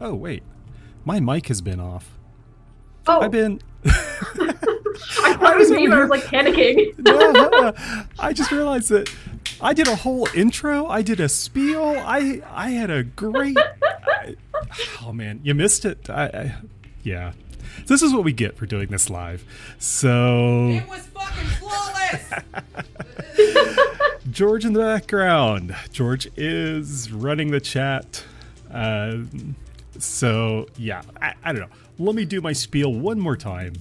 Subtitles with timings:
[0.00, 0.42] Oh wait,
[1.04, 2.10] my mic has been off.
[3.06, 3.60] Oh, I've been.
[3.84, 6.98] I thought it was me, but I was like panicking.
[7.04, 7.72] no,
[8.18, 9.12] I just realized that
[9.60, 10.86] I did a whole intro.
[10.86, 11.96] I did a spiel.
[11.98, 13.56] I I had a great.
[13.58, 14.36] I,
[15.02, 16.10] oh man, you missed it.
[16.10, 16.54] I, I
[17.02, 17.32] yeah.
[17.86, 19.44] This is what we get for doing this live.
[19.78, 22.32] So It was fucking flawless.
[24.30, 25.76] George in the background.
[25.92, 28.24] George is running the chat.
[28.72, 29.18] Uh,
[29.98, 31.76] so yeah, I, I don't know.
[31.98, 33.74] Let me do my spiel one more time,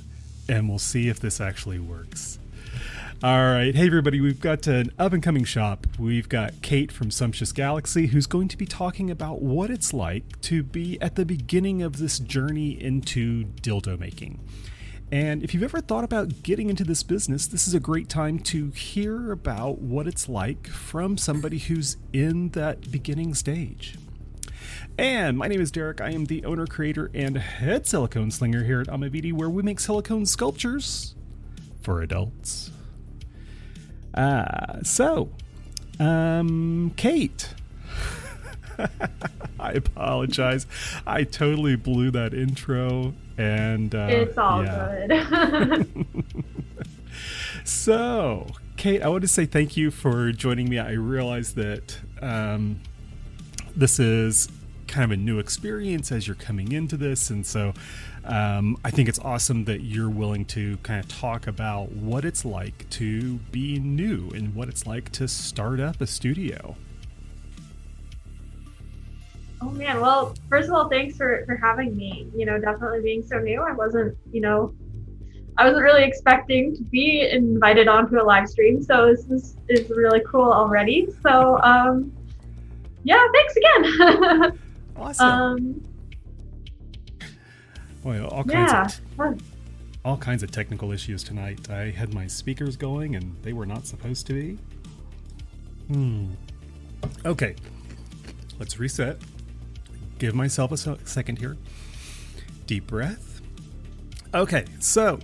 [0.47, 2.39] and we'll see if this actually works.
[3.23, 5.87] All right, hey everybody, we've got an up and coming shop.
[5.97, 10.41] We've got Kate from Sumptuous Galaxy who's going to be talking about what it's like
[10.41, 14.41] to be at the beginning of this journey into dildo making.
[15.11, 18.37] And if you've ever thought about getting into this business, this is a great time
[18.39, 23.95] to hear about what it's like from somebody who's in that beginning stage.
[24.97, 26.01] And my name is Derek.
[26.01, 29.79] I am the owner, creator, and head silicone slinger here at Amavidi, where we make
[29.79, 31.15] silicone sculptures
[31.81, 32.71] for adults.
[34.13, 35.29] Uh, so,
[35.99, 37.53] um, Kate.
[39.59, 40.67] I apologize.
[41.07, 45.07] I totally blew that intro, and uh, it's all yeah.
[45.07, 46.15] good.
[47.65, 48.45] So,
[48.77, 50.77] Kate, I want to say thank you for joining me.
[50.77, 52.79] I realize that um,
[53.75, 54.49] this is
[54.87, 57.73] kind of a new experience as you're coming into this, and so
[58.23, 62.45] um, I think it's awesome that you're willing to kind of talk about what it's
[62.45, 66.75] like to be new and what it's like to start up a studio.
[69.65, 72.29] oh man, well, first of all, thanks for for having me.
[72.35, 74.73] You know, definitely being so new, I wasn't, you know,
[75.57, 79.89] I wasn't really expecting to be invited onto a live stream, so this is is
[79.89, 81.07] really cool already.
[81.23, 82.11] So, um,
[83.05, 84.59] yeah, thanks again.
[84.97, 85.27] Awesome.
[85.27, 85.83] um,
[88.01, 89.41] well, all kinds yeah, of fun.
[90.05, 91.69] all kinds of technical issues tonight.
[91.69, 94.57] I had my speakers going and they were not supposed to be.
[95.89, 96.27] Hmm.
[97.25, 97.55] Okay.
[98.57, 99.17] Let's reset.
[100.17, 101.57] Give myself a second here.
[102.67, 103.41] Deep breath.
[104.33, 105.19] Okay, so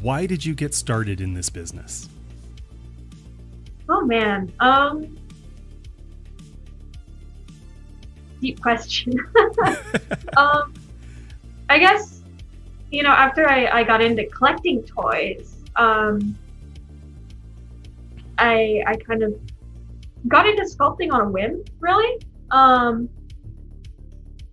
[0.00, 2.08] why did you get started in this business?
[3.88, 4.50] Oh man.
[4.60, 5.18] Um
[8.44, 9.12] deep question.
[10.36, 10.74] um
[11.70, 12.20] I guess
[12.90, 16.36] you know, after I, I got into collecting toys, um
[18.38, 19.32] I I kind of
[20.28, 22.20] got into sculpting on a whim, really.
[22.50, 23.08] Um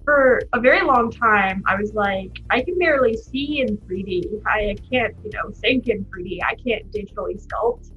[0.06, 4.42] for a very long time, I was like, I can barely see in 3D.
[4.48, 6.40] I can't, you know, think in 3D.
[6.44, 7.92] I can't digitally sculpt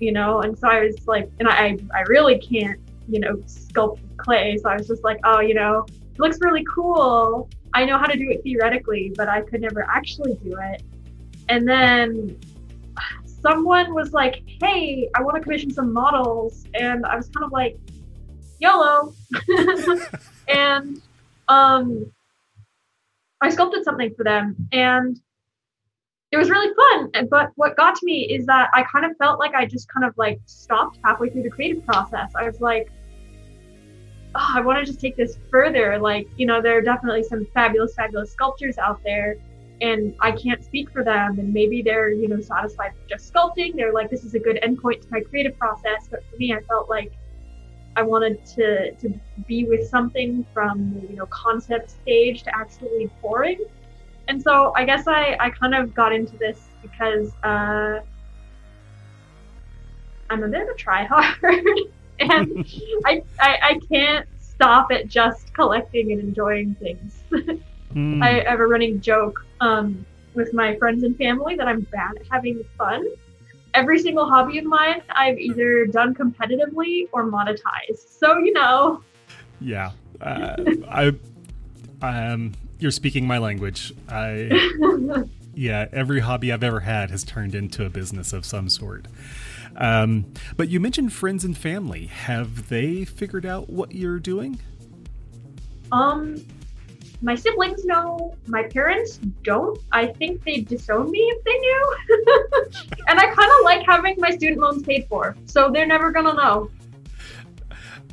[0.00, 2.80] you know and so i was like and i i really can't
[3.10, 4.56] you know sculpt clay.
[4.62, 7.48] So i was just like oh you know it looks really cool.
[7.72, 10.82] I know how to do it theoretically but i could never actually do it.
[11.48, 12.38] And then
[13.24, 16.64] someone was like hey i want to commission some models.
[16.74, 17.76] And i was kind of like
[18.58, 19.14] yolo.
[20.48, 21.00] And
[21.48, 22.12] um
[23.40, 24.56] i sculpted something for them.
[24.72, 25.20] And
[26.32, 27.28] it was really fun.
[27.28, 30.06] But what got to me is that I kind of felt like I just kind
[30.06, 32.30] of like stopped halfway through the creative process.
[32.36, 32.90] I was like,
[34.34, 35.98] oh, I want to just take this further.
[35.98, 39.36] Like, you know, there are definitely some fabulous, fabulous sculptors out there,
[39.80, 41.38] and I can't speak for them.
[41.38, 43.74] And maybe they're, you know, satisfied with just sculpting.
[43.74, 46.08] They're like, this is a good endpoint to my creative process.
[46.10, 47.12] But for me, I felt like
[47.96, 53.58] I wanted to to be with something from you know concept stage to actually pouring
[54.30, 57.98] and so I guess I, I kind of got into this because uh,
[60.30, 61.90] I'm a bit of a tryhard,
[62.30, 62.66] and
[63.06, 67.22] I, I I can't stop at just collecting and enjoying things.
[67.92, 68.22] Hmm.
[68.22, 72.26] I have a running joke um, with my friends and family that I'm bad at
[72.30, 73.04] having fun.
[73.74, 78.16] Every single hobby of mine, I've either done competitively or monetized.
[78.16, 79.02] So you know,
[79.60, 79.90] yeah.
[80.20, 80.56] Uh,
[80.88, 81.12] I
[82.02, 83.92] um you're speaking my language.
[84.08, 84.50] I
[85.54, 89.06] yeah, every hobby I've ever had has turned into a business of some sort.
[89.80, 92.06] Um, but you mentioned friends and family.
[92.06, 94.60] Have they figured out what you're doing?
[95.90, 96.44] Um,
[97.22, 98.36] my siblings know.
[98.46, 99.78] My parents don't.
[99.90, 101.96] I think they'd disown me if they knew.
[103.08, 106.34] and I kind of like having my student loans paid for, so they're never gonna
[106.34, 106.70] know.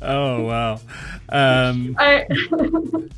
[0.00, 0.80] Oh wow.
[1.28, 2.26] Um, I.
[2.50, 3.08] oh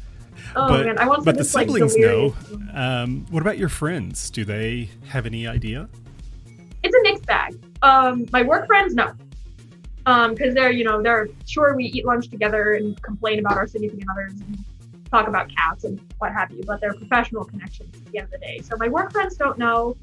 [0.55, 2.35] but man, I want but the this, like, siblings know.
[2.75, 4.31] Um, what about your friends?
[4.31, 5.89] Do they have any idea?
[6.83, 7.57] It's a mixed bag.
[7.83, 9.13] Um, my work friends know.
[10.07, 13.67] Um, because they're, you know, they're sure we eat lunch together and complain about our
[13.67, 14.33] significant others.
[14.41, 14.65] And
[15.11, 18.31] talk about cats and what have you, but they're professional connections at the end of
[18.31, 18.61] the day.
[18.63, 19.97] So my work friends don't know.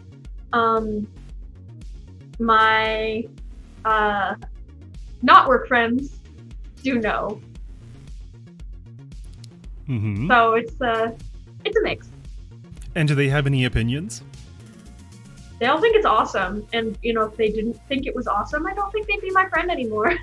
[0.54, 1.08] Um,
[2.40, 3.26] my
[3.86, 4.36] uh,
[5.22, 6.20] not work friends
[6.84, 7.42] do know.
[9.86, 11.16] hmm So it's a
[11.64, 12.10] it's a mix.
[12.96, 14.24] And do they have any opinions?
[15.60, 18.68] They all think it's awesome, and you know if they didn't think it was awesome,
[18.68, 20.14] I don't think they'd be my friend anymore.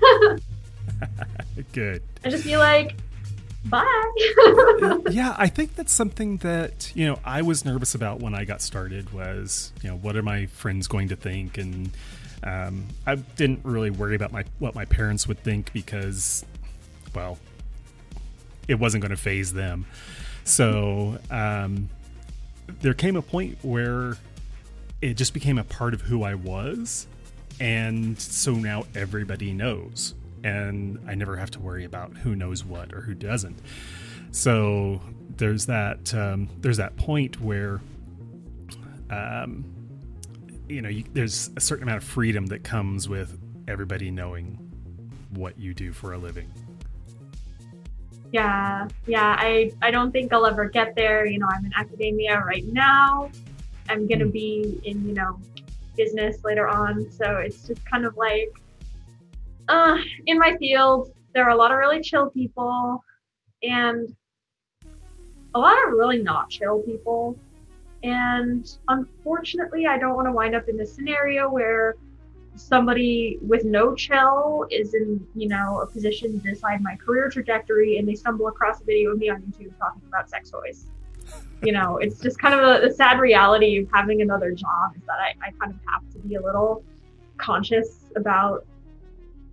[1.73, 2.01] Good.
[2.23, 2.95] I just be like,
[3.65, 4.11] bye.
[5.09, 8.61] yeah, I think that's something that you know I was nervous about when I got
[8.61, 9.11] started.
[9.13, 11.89] Was you know what are my friends going to think, and
[12.43, 16.45] um, I didn't really worry about my what my parents would think because,
[17.13, 17.37] well,
[18.67, 19.85] it wasn't going to faze them.
[20.43, 21.89] So um,
[22.81, 24.17] there came a point where
[25.01, 27.07] it just became a part of who I was,
[27.59, 32.93] and so now everybody knows, and I never have to worry about who knows what
[32.93, 33.59] or who doesn't.
[34.31, 35.01] So
[35.37, 37.81] there's that um, there's that point where
[39.09, 39.65] um,
[40.67, 43.37] you know you, there's a certain amount of freedom that comes with
[43.67, 44.59] everybody knowing
[45.31, 46.51] what you do for a living.
[48.31, 49.35] yeah, yeah.
[49.39, 51.25] I I don't think I'll ever get there.
[51.25, 53.31] You know, I'm in academia right now.
[53.89, 54.31] I'm gonna Hmm.
[54.31, 55.39] be in you know
[55.95, 57.09] business later on.
[57.11, 58.49] So it's just kind of like,
[59.69, 63.03] uh, in my field, there are a lot of really chill people,
[63.63, 64.15] and
[65.53, 67.39] a lot of really not chill people.
[68.03, 71.95] And unfortunately, I don't want to wind up in this scenario where
[72.55, 77.97] somebody with no chill is in, you know, a position to decide my career trajectory
[77.97, 80.87] and they stumble across a video of me on YouTube talking about sex toys.
[81.65, 85.01] You know, it's just kind of a, the sad reality of having another job is
[85.07, 86.83] that I, I kind of have to be a little
[87.37, 88.65] conscious about,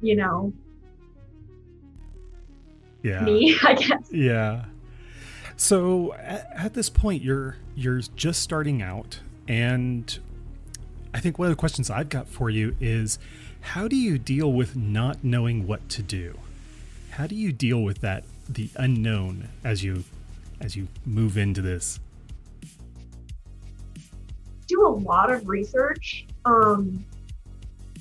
[0.01, 0.53] you know,
[3.03, 3.23] Yeah.
[3.23, 4.09] me, I guess.
[4.11, 4.65] Yeah.
[5.57, 10.19] So at, at this point, you're you're just starting out, and
[11.15, 13.19] I think one of the questions I've got for you is,
[13.61, 16.39] how do you deal with not knowing what to do?
[17.11, 20.05] How do you deal with that the unknown as you
[20.63, 22.01] as you move into this?
[24.73, 26.27] do a lot of research.
[26.45, 27.05] Um,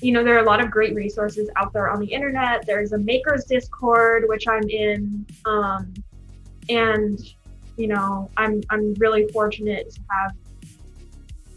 [0.00, 2.66] you know, there are a lot of great resources out there on the internet.
[2.66, 5.94] There's a makers Discord, which I'm in, um,
[6.68, 7.20] and
[7.76, 10.32] you know, I'm I'm really fortunate to have,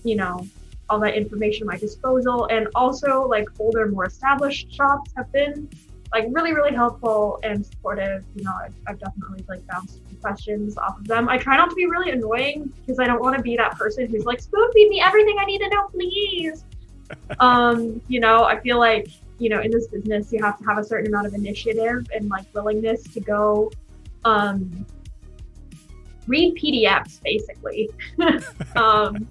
[0.03, 0.45] you know,
[0.89, 2.45] all that information at my disposal.
[2.51, 5.69] And also, like older, more established shops have been
[6.13, 8.23] like really, really helpful and supportive.
[8.35, 11.29] You know, I've, I've definitely like bounced questions off of them.
[11.29, 14.07] I try not to be really annoying because I don't want to be that person
[14.09, 16.63] who's like, spoon feed me everything I need to know, please.
[17.39, 20.77] um, you know, I feel like, you know, in this business, you have to have
[20.77, 23.71] a certain amount of initiative and like willingness to go
[24.23, 24.85] um,
[26.27, 27.89] read PDFs, basically.
[28.75, 29.27] um,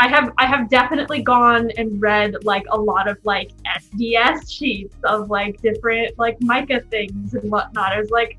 [0.00, 3.50] I have I have definitely gone and read like a lot of like
[3.80, 7.92] SDS sheets of like different like mica things and whatnot.
[7.92, 8.38] I was like,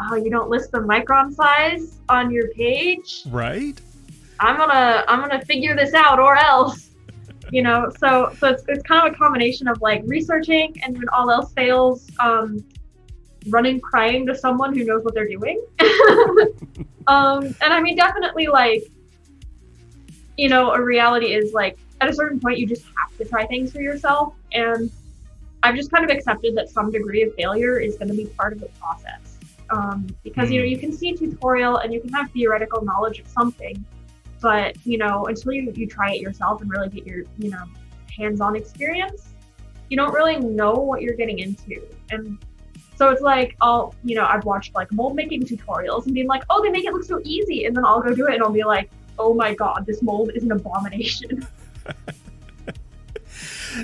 [0.00, 3.22] oh, you don't list the micron size on your page.
[3.28, 3.80] Right?
[4.40, 6.84] I'm gonna I'm gonna figure this out or else.
[7.50, 11.08] You know, so so it's, it's kind of a combination of like researching and when
[11.08, 12.62] all else fails, um,
[13.48, 15.64] running crying to someone who knows what they're doing.
[17.06, 18.84] um, and I mean, definitely like,
[20.36, 23.46] you know, a reality is like at a certain point you just have to try
[23.46, 24.90] things for yourself, and
[25.62, 28.52] I've just kind of accepted that some degree of failure is going to be part
[28.52, 29.38] of the process.
[29.70, 30.70] Um, because you know Mm.
[30.70, 33.84] you can see a tutorial and you can have theoretical knowledge of something,
[34.40, 37.64] but you know until you, you try it yourself and really get your you know
[38.16, 39.34] hands-on experience
[39.90, 42.38] you don't really know what you're getting into and
[42.96, 46.42] so it's like i'll you know i've watched like mold making tutorials and being like
[46.50, 48.50] oh they make it look so easy and then i'll go do it and i'll
[48.50, 51.46] be like oh my god this mold is an abomination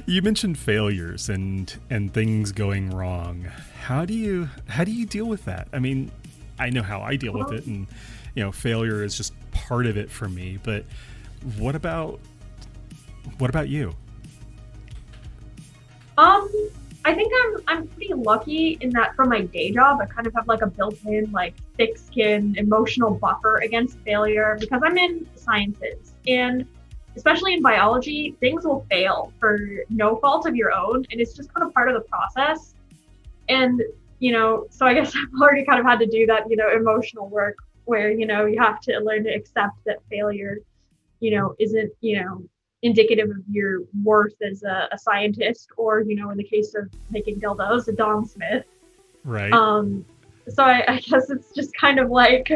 [0.06, 3.46] You mentioned failures and and things going wrong.
[3.82, 5.68] How do you how do you deal with that?
[5.72, 6.10] I mean,
[6.58, 7.86] I know how I deal with it and
[8.34, 10.84] you know, failure is just part of it for me, but
[11.58, 12.18] what about
[13.38, 13.94] what about you?
[16.18, 16.50] Um,
[17.04, 20.34] I think I'm I'm pretty lucky in that for my day job, I kind of
[20.34, 26.14] have like a built-in like thick skin emotional buffer against failure because I'm in sciences
[26.26, 26.66] and
[27.16, 31.52] especially in biology, things will fail for no fault of your own, and it's just
[31.52, 32.74] kind of part of the process.
[33.48, 33.82] And
[34.20, 36.74] you know, so I guess I've already kind of had to do that, you know,
[36.74, 40.58] emotional work where you know you have to learn to accept that failure,
[41.20, 42.42] you know, isn't you know
[42.82, 46.90] indicative of your worth as a, a scientist, or you know, in the case of
[47.10, 48.64] making dildos, a Don Smith.
[49.24, 49.52] Right?
[49.52, 50.04] Um,
[50.48, 52.50] so I, I guess it's just kind of like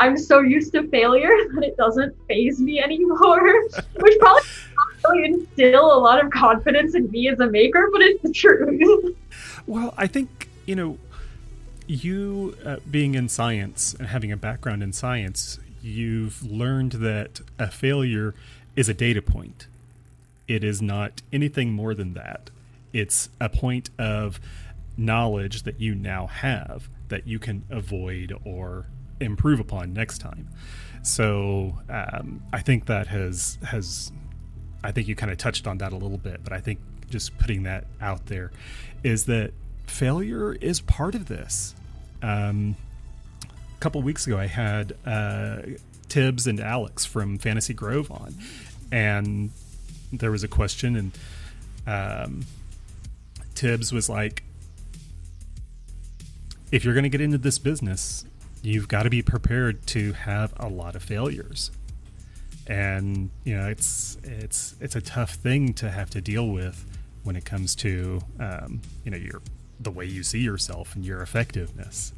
[0.00, 3.40] I'm so used to failure that it doesn't faze me anymore,
[3.96, 4.42] which probably
[5.04, 9.16] really instill a lot of confidence in me as a maker, but it's the truth.
[9.66, 10.98] Well, I think, you know,
[11.86, 17.70] you uh, being in science and having a background in science, you've learned that a
[17.70, 18.34] failure
[18.76, 19.66] is a data point.
[20.46, 22.50] It is not anything more than that.
[22.92, 24.40] It's a point of
[24.96, 28.86] knowledge that you now have that you can avoid or
[29.20, 30.48] improve upon next time.
[31.02, 34.12] So um, I think that has has
[34.82, 36.78] I think you kind of touched on that a little bit, but I think
[37.10, 38.52] just putting that out there
[39.02, 39.52] is that
[39.86, 41.74] failure is part of this.
[42.22, 42.76] Um,
[43.44, 45.58] a couple weeks ago, I had uh,
[46.08, 48.34] Tibbs and Alex from Fantasy Grove on,
[48.90, 49.50] and
[50.12, 51.18] there was a question, and
[51.86, 52.46] um,
[53.54, 54.42] Tibbs was like,
[56.72, 58.24] "If you're going to get into this business,
[58.62, 61.70] you've got to be prepared to have a lot of failures."
[62.66, 66.84] And you know, it's it's it's a tough thing to have to deal with
[67.22, 69.40] when it comes to um, you know your
[69.80, 72.12] the way you see yourself and your effectiveness.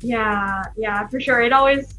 [0.00, 1.40] Yeah, yeah, for sure.
[1.40, 1.94] It always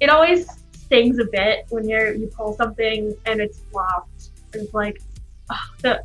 [0.00, 4.30] it always stings a bit when you're you pull something and it's flopped.
[4.52, 5.00] It's like
[5.50, 6.02] oh, the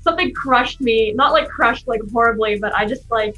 [0.00, 1.12] something crushed me.
[1.12, 3.36] Not like crushed like horribly, but I just like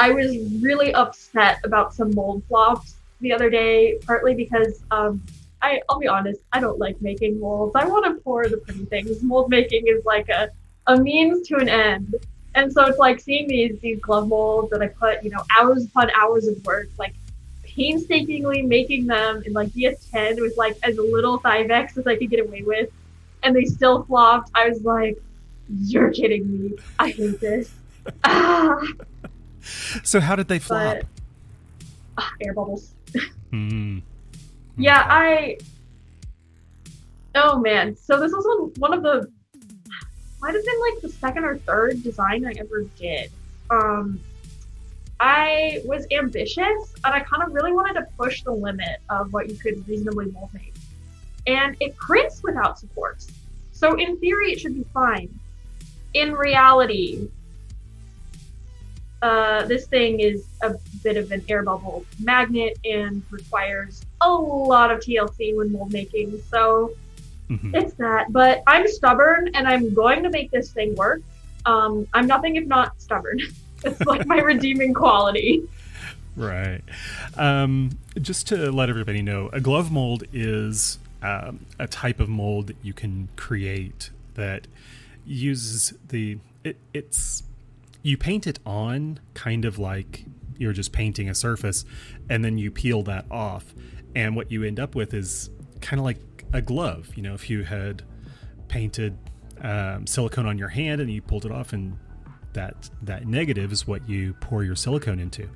[0.00, 5.22] I was really upset about some mold flops the other day, partly because um
[5.62, 7.76] I, I'll be honest, I don't like making molds.
[7.76, 9.22] I want to pour the pretty things.
[9.22, 10.48] Mold making is like a,
[10.86, 12.14] a means to an end.
[12.54, 15.84] And so it's like seeing these these glove molds that I put, you know, hours
[15.84, 17.14] upon hours of work, like
[17.62, 22.40] painstakingly making them in like DS10 with like as little Thivex as I could get
[22.40, 22.88] away with,
[23.42, 24.50] and they still flopped.
[24.54, 25.22] I was like,
[25.68, 26.78] "You're kidding me!
[26.98, 27.70] I hate this."
[28.24, 28.80] ah.
[29.62, 30.96] So how did they flop?
[30.96, 31.06] But,
[32.18, 32.94] ah, air bubbles.
[33.52, 34.00] Mm.
[34.76, 35.58] Yeah, I.
[37.34, 39.28] Oh man, so this was one, one of the
[40.40, 43.30] might have been like the second or third design I ever did.
[43.70, 44.20] Um,
[45.18, 49.50] I was ambitious and I kind of really wanted to push the limit of what
[49.50, 50.74] you could reasonably mold make,
[51.46, 53.28] and it prints without supports.
[53.72, 55.28] So in theory, it should be fine.
[56.14, 57.28] In reality,
[59.22, 64.90] uh, this thing is a bit of an air bubble magnet and requires a lot
[64.90, 66.40] of TLC when mold making.
[66.50, 66.94] So
[67.50, 67.74] Mhm.
[67.74, 68.32] it's that.
[68.32, 71.20] But I'm stubborn and I'm going to make this thing work.
[71.66, 73.40] Um, I'm nothing if not stubborn.
[73.84, 75.64] it's like my redeeming quality.
[76.36, 76.80] Right.
[77.36, 82.68] Um, just to let everybody know, a glove mold is um, a type of mold
[82.68, 84.66] that you can create that
[85.26, 87.42] uses the it, it's
[88.02, 90.24] you paint it on kind of like
[90.58, 91.84] you're just painting a surface
[92.28, 93.74] and then you peel that off
[94.14, 96.18] and what you end up with is kind of like
[96.52, 98.02] a glove you know if you had
[98.68, 99.16] painted
[99.62, 101.98] um, silicone on your hand and you pulled it off and
[102.52, 105.48] that that negative is what you pour your silicone into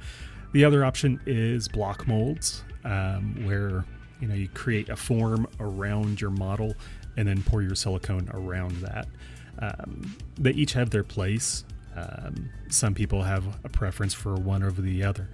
[0.55, 3.85] the other option is block molds, um, where
[4.21, 6.75] you know you create a form around your model
[7.17, 9.09] and then pour your silicone around that.
[9.59, 11.65] Um, they each have their place.
[11.97, 15.29] Um, some people have a preference for one over the other,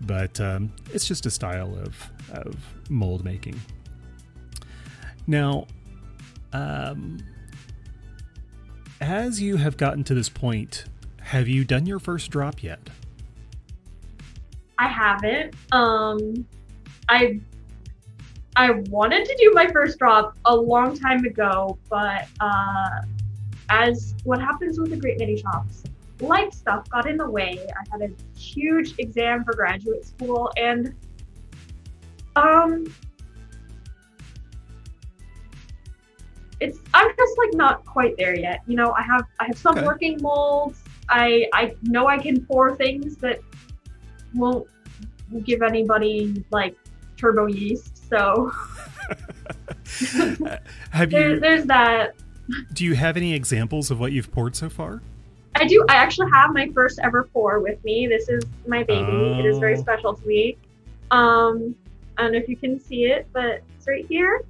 [0.00, 2.56] but um, it's just a style of of
[2.88, 3.60] mold making.
[5.26, 5.66] Now,
[6.52, 7.18] um,
[9.00, 10.84] as you have gotten to this point,
[11.20, 12.90] have you done your first drop yet?
[14.78, 15.54] I haven't.
[15.72, 16.46] Um,
[17.08, 17.40] I
[18.56, 23.02] I wanted to do my first drop a long time ago, but uh,
[23.68, 25.84] as what happens with the great many shops,
[26.20, 27.66] life stuff got in the way.
[27.68, 30.94] I had a huge exam for graduate school, and
[32.36, 32.84] um,
[36.60, 38.60] it's I'm just like not quite there yet.
[38.66, 39.86] You know, I have I have some Okay.
[39.86, 40.82] working molds.
[41.08, 43.40] I I know I can pour things that
[44.34, 44.68] won't
[45.44, 46.76] give anybody like
[47.16, 48.08] turbo yeast.
[48.08, 48.52] So
[50.90, 51.40] have there, you?
[51.40, 52.14] there's that.
[52.72, 55.02] Do you have any examples of what you've poured so far?
[55.56, 55.84] I do.
[55.88, 58.06] I actually have my first ever pour with me.
[58.06, 59.38] This is my baby.
[59.40, 59.80] It is very Oh.
[59.80, 60.56] special to me.
[61.10, 61.74] Um,
[62.16, 64.42] I don't know if you can see it, but it's right here.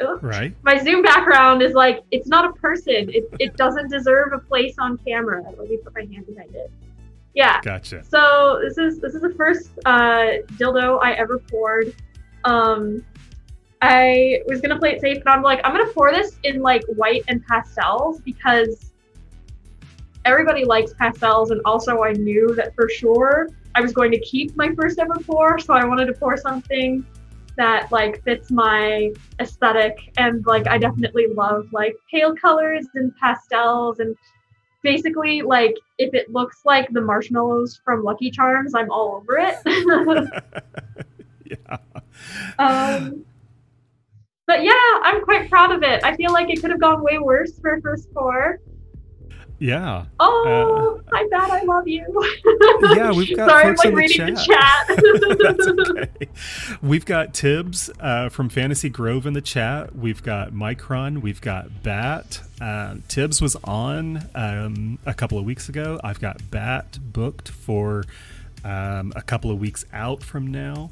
[0.00, 0.18] Ugh.
[0.22, 0.54] Right.
[0.62, 3.08] My Zoom background is like it's not a person.
[3.10, 5.42] It it doesn't deserve a place on camera.
[5.58, 6.70] Let me put my hand behind it.
[7.34, 7.60] Yeah.
[7.62, 8.04] Gotcha.
[8.04, 11.94] So this is this is the first uh, dildo I ever poured.
[12.44, 13.04] Um,
[13.82, 16.82] I was gonna play it safe, but I'm like, I'm gonna pour this in like
[16.96, 18.92] white and pastels because
[20.26, 24.54] everybody likes pastels, and also I knew that for sure I was going to keep
[24.56, 27.06] my first ever pour, so I wanted to pour something
[27.56, 33.98] that like fits my aesthetic and like I definitely love like pale colors and pastels
[33.98, 34.14] and
[34.82, 39.56] basically like if it looks like the marshmallows from Lucky Charms, I'm all over it.
[41.44, 41.76] yeah.
[42.58, 43.24] Um
[44.46, 46.04] but yeah, I'm quite proud of it.
[46.04, 48.60] I feel like it could have gone way worse for first pour.
[49.58, 50.04] Yeah.
[50.20, 52.04] Oh, uh, I bet I love you.
[52.94, 54.86] yeah, we've got Sorry, folks I'm like reading the chat.
[54.88, 56.06] the chat.
[56.18, 56.28] okay.
[56.82, 59.96] We've got Tibbs uh, from Fantasy Grove in the chat.
[59.96, 61.22] We've got Micron.
[61.22, 62.42] We've got Bat.
[62.60, 65.98] Uh, Tibbs was on um, a couple of weeks ago.
[66.04, 68.04] I've got Bat booked for
[68.64, 70.90] um, a couple of weeks out from now.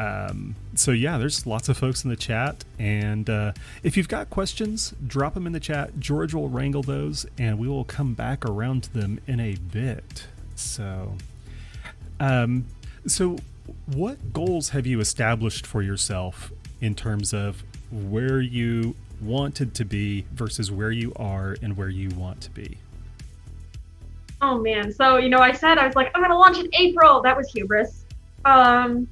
[0.00, 3.52] Um, so yeah, there's lots of folks in the chat, and uh,
[3.82, 6.00] if you've got questions, drop them in the chat.
[6.00, 10.26] George will wrangle those, and we will come back around to them in a bit.
[10.54, 11.16] So,
[12.18, 12.64] um,
[13.06, 13.36] so
[13.94, 20.24] what goals have you established for yourself in terms of where you wanted to be
[20.32, 22.78] versus where you are and where you want to be?
[24.40, 27.20] Oh man, so you know, I said I was like, I'm gonna launch in April.
[27.20, 28.06] That was hubris.
[28.46, 29.06] Um,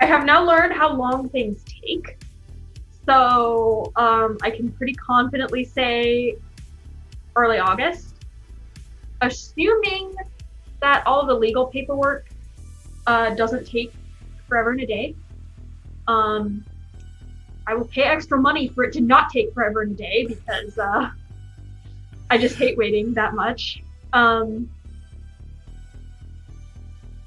[0.00, 2.18] I have now learned how long things take.
[3.06, 6.36] So um, I can pretty confidently say
[7.36, 8.14] early August,
[9.20, 10.14] assuming
[10.80, 12.28] that all the legal paperwork
[13.06, 13.92] uh, doesn't take
[14.48, 15.14] forever and a day.
[16.08, 16.64] Um,
[17.66, 20.78] I will pay extra money for it to not take forever and a day because
[20.78, 21.10] uh,
[22.30, 23.82] I just hate waiting that much.
[24.12, 24.70] Um,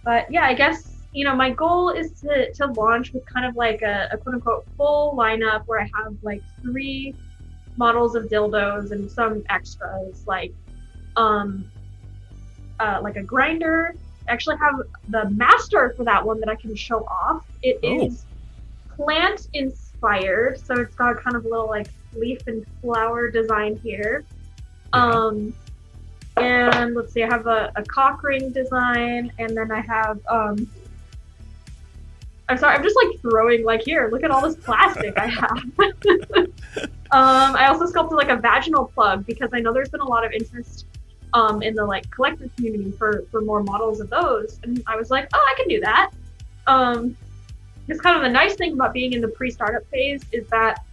[0.04, 3.56] but yeah, I guess you know, my goal is to, to launch with kind of
[3.56, 7.16] like a, a quote unquote full lineup where I have like three
[7.78, 10.54] models of dildos and some extras like
[11.16, 11.66] um
[12.80, 13.96] uh, like a grinder.
[14.28, 14.76] I actually have
[15.10, 17.46] the master for that one that I can show off.
[17.62, 18.06] It oh.
[18.06, 18.26] is
[18.96, 24.26] plant inspired, so it's got kind of a little like leaf and flower design here.
[24.94, 25.16] Yeah.
[25.16, 25.54] Um
[26.38, 30.68] and let's see, I have a, a cock ring design, and then I have um,
[32.50, 35.58] I'm sorry, I'm just like throwing like here, look at all this plastic I have.
[37.12, 40.26] um, I also sculpted like a vaginal plug because I know there's been a lot
[40.26, 40.86] of interest
[41.34, 45.10] um, in the like collector community for for more models of those, and I was
[45.10, 46.12] like, oh, I can do that.
[46.68, 47.16] Um,
[47.88, 50.86] it's kind of the nice thing about being in the pre-startup phase is that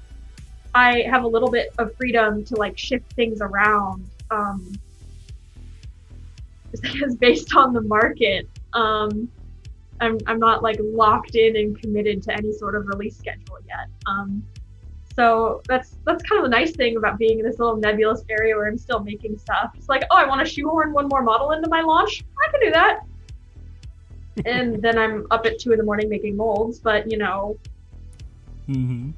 [0.74, 4.08] I have a little bit of freedom to like shift things around.
[4.30, 4.72] Um,
[6.70, 8.48] because based on the market.
[8.72, 9.28] Um,
[10.00, 13.88] I'm, I'm not like locked in and committed to any sort of release schedule yet.
[14.06, 14.44] Um,
[15.16, 18.56] so that's that's kind of the nice thing about being in this little nebulous area
[18.56, 19.72] where I'm still making stuff.
[19.76, 22.24] It's like, oh, I want to shoehorn one more model into my launch.
[22.46, 23.00] I can do that.
[24.46, 26.78] and then I'm up at two in the morning making molds.
[26.78, 27.58] But you know,
[28.68, 29.10] mm-hmm.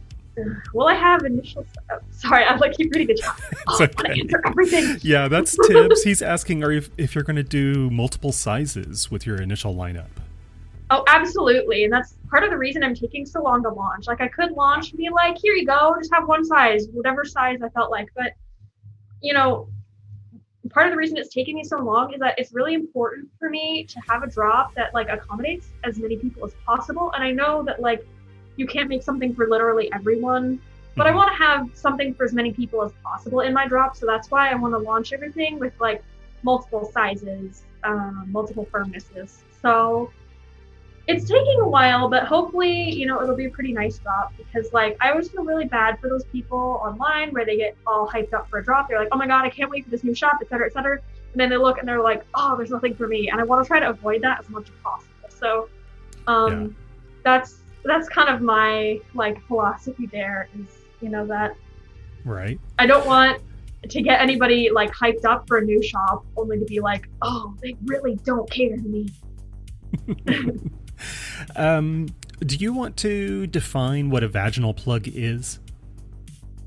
[0.75, 1.67] will I have initial?
[1.91, 3.41] Oh, sorry, I like keep reading the chat.
[3.69, 3.85] Oh, okay.
[3.85, 4.99] I want to answer everything.
[5.03, 6.03] yeah, that's Tibbs.
[6.03, 10.09] He's asking, are you, if you're going to do multiple sizes with your initial lineup?
[10.95, 11.85] Oh, absolutely.
[11.85, 14.07] And that's part of the reason I'm taking so long to launch.
[14.07, 17.25] Like I could launch and be like, here you go, just have one size, whatever
[17.25, 18.11] size I felt like.
[18.15, 18.35] But
[19.23, 19.71] you know,
[20.69, 23.49] part of the reason it's taking me so long is that it's really important for
[23.49, 27.11] me to have a drop that like accommodates as many people as possible.
[27.13, 28.07] And I know that like
[28.57, 30.61] you can't make something for literally everyone,
[30.95, 31.17] but I mm-hmm.
[31.17, 33.97] want to have something for as many people as possible in my drop.
[33.97, 36.05] So that's why I want to launch everything with like
[36.43, 39.39] multiple sizes, um, multiple firmnesses.
[39.63, 40.11] So
[41.09, 44.73] it's taking a while, but hopefully, you know, it'll be a pretty nice drop because,
[44.73, 48.33] like, I always feel really bad for those people online where they get all hyped
[48.33, 48.89] up for a drop.
[48.89, 50.73] They're like, oh my God, I can't wait for this new shop, et cetera, et
[50.73, 50.99] cetera.
[51.33, 53.31] And then they look and they're like, oh, there's nothing for me.
[53.31, 55.09] And I want to try to avoid that as much as possible.
[55.29, 55.69] So,
[56.29, 56.69] um, yeah.
[57.25, 60.67] that's that's kind of my like philosophy there is,
[61.01, 61.57] you know, that
[62.25, 62.61] right.
[62.79, 63.43] I don't want
[63.89, 67.55] to get anybody like hyped up for a new shop only to be like, oh,
[67.61, 69.09] they really don't cater to me.
[71.57, 72.09] um,
[72.41, 75.61] do you want to define what a vaginal plug is?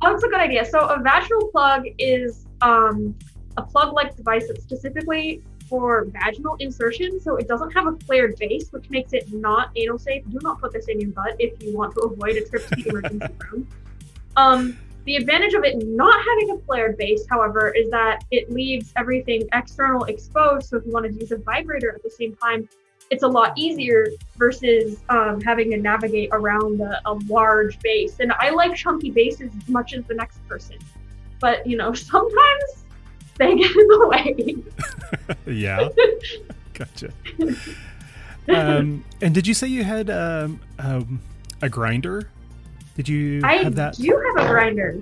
[0.01, 0.65] Oh, that's a good idea.
[0.65, 3.15] So, a vaginal plug is um,
[3.57, 7.19] a plug like device that's specifically for vaginal insertion.
[7.19, 10.23] So, it doesn't have a flared base, which makes it not anal safe.
[10.29, 12.75] Do not put this in your butt if you want to avoid a trip to
[12.75, 13.67] the emergency room.
[14.37, 18.91] Um, the advantage of it not having a flared base, however, is that it leaves
[18.95, 20.69] everything external exposed.
[20.69, 22.67] So if you want to use a vibrator at the same time,
[23.11, 28.19] it's a lot easier versus um, having to navigate around a, a, large base.
[28.19, 30.77] And I like chunky bases as much as the next person.
[31.39, 32.85] But, you know, sometimes
[33.37, 34.55] they get in the way.
[35.53, 35.89] yeah.
[36.73, 37.13] Gotcha.
[38.47, 41.21] Um, and did you say you had um, um,
[41.61, 42.29] a grinder?
[42.95, 43.95] Did you I have that?
[43.95, 45.01] do have a grinder.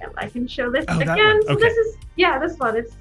[0.00, 1.16] Yep, I can show this Oh, again.
[1.16, 1.46] one.
[1.46, 2.76] So this is yeah, this one.
[2.76, 2.96] It's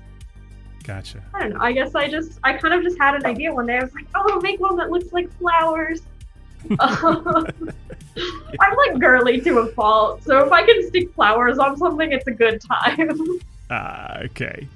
[0.86, 1.24] Gotcha.
[1.34, 1.60] I don't know.
[1.60, 3.78] I guess I just I kind of just had an idea one day.
[3.78, 6.02] I was like, oh, make one that looks like flowers.
[6.80, 7.48] Um,
[8.60, 12.28] I'm like girly to a fault, so if I can stick flowers on something, it's
[12.28, 13.39] a good time.
[13.69, 14.67] Ah, okay.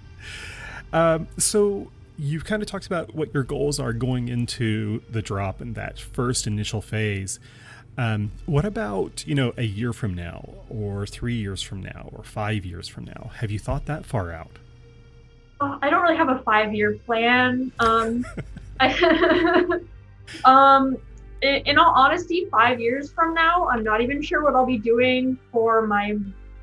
[0.91, 5.61] Um, so you've kind of talked about what your goals are going into the drop
[5.61, 7.39] in that first initial phase.
[7.99, 12.23] Um, what about you know a year from now, or three years from now, or
[12.23, 13.29] five years from now?
[13.35, 14.57] Have you thought that far out?
[15.61, 17.71] Uh, I don't really have a five year plan.
[17.79, 18.25] Um,
[18.79, 19.79] I,
[20.45, 20.97] um,
[21.41, 24.77] in, in all honesty, five years from now, I'm not even sure what I'll be
[24.77, 26.17] doing for my,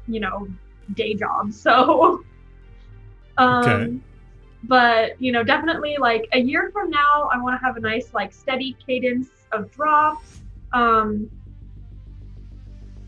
[0.06, 0.48] you know,
[0.94, 1.52] day job.
[1.52, 2.24] So,
[3.38, 3.96] um, Okay.
[4.64, 8.12] but you know, definitely like a year from now, I want to have a nice
[8.14, 10.40] like steady cadence of drops.
[10.72, 11.30] Um,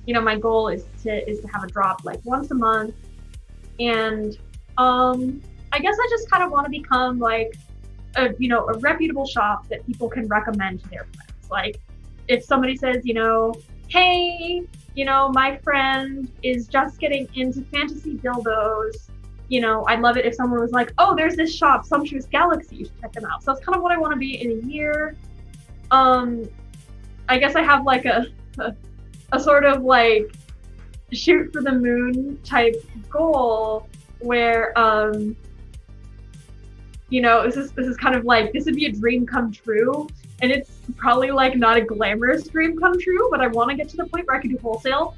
[0.06, 2.94] you know, my goal is to is to have a drop like once a month,
[3.78, 4.36] and
[4.78, 7.56] um, I guess I just kind of want to become like
[8.16, 11.50] a you know a reputable shop that people can recommend to their friends.
[11.50, 11.80] Like
[12.28, 13.54] if somebody says, you know,
[13.88, 14.62] hey,
[14.94, 19.10] you know, my friend is just getting into fantasy dildos.
[19.48, 22.76] You know, I'd love it if someone was like, oh, there's this shop, Sumptuous Galaxy,
[22.76, 23.42] you should check them out.
[23.42, 25.16] So that's kind of what I want to be in a year.
[25.90, 26.46] Um,
[27.30, 28.26] I guess I have like a,
[28.58, 28.74] a,
[29.32, 30.34] a sort of like
[31.12, 32.76] shoot for the moon type
[33.08, 33.88] goal
[34.20, 35.34] where um
[37.10, 39.52] you know this is this is kind of like this would be a dream come
[39.52, 40.08] true.
[40.40, 43.88] And it's probably like not a glamorous dream come true but i want to get
[43.88, 45.16] to the point where i can do wholesale.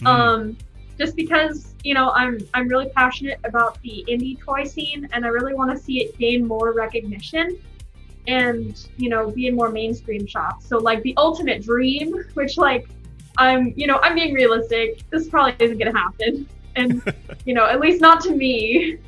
[0.00, 0.56] Mm, um
[0.98, 5.28] just because you know i'm i'm really passionate about the indie toy scene and i
[5.28, 7.58] really want to see it gain more recognition
[8.26, 10.66] and you know be in more mainstream shops.
[10.66, 12.88] So like the ultimate dream which like
[13.36, 16.48] i'm you know i'm being realistic this probably isn't going to happen.
[16.76, 17.02] And
[17.44, 18.98] you know at least not to me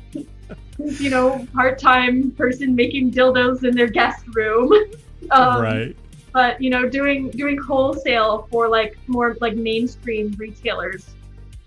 [0.77, 4.71] you know part-time person making dildos in their guest room
[5.31, 5.95] um, right.
[6.33, 11.09] but you know doing doing wholesale for like more like mainstream retailers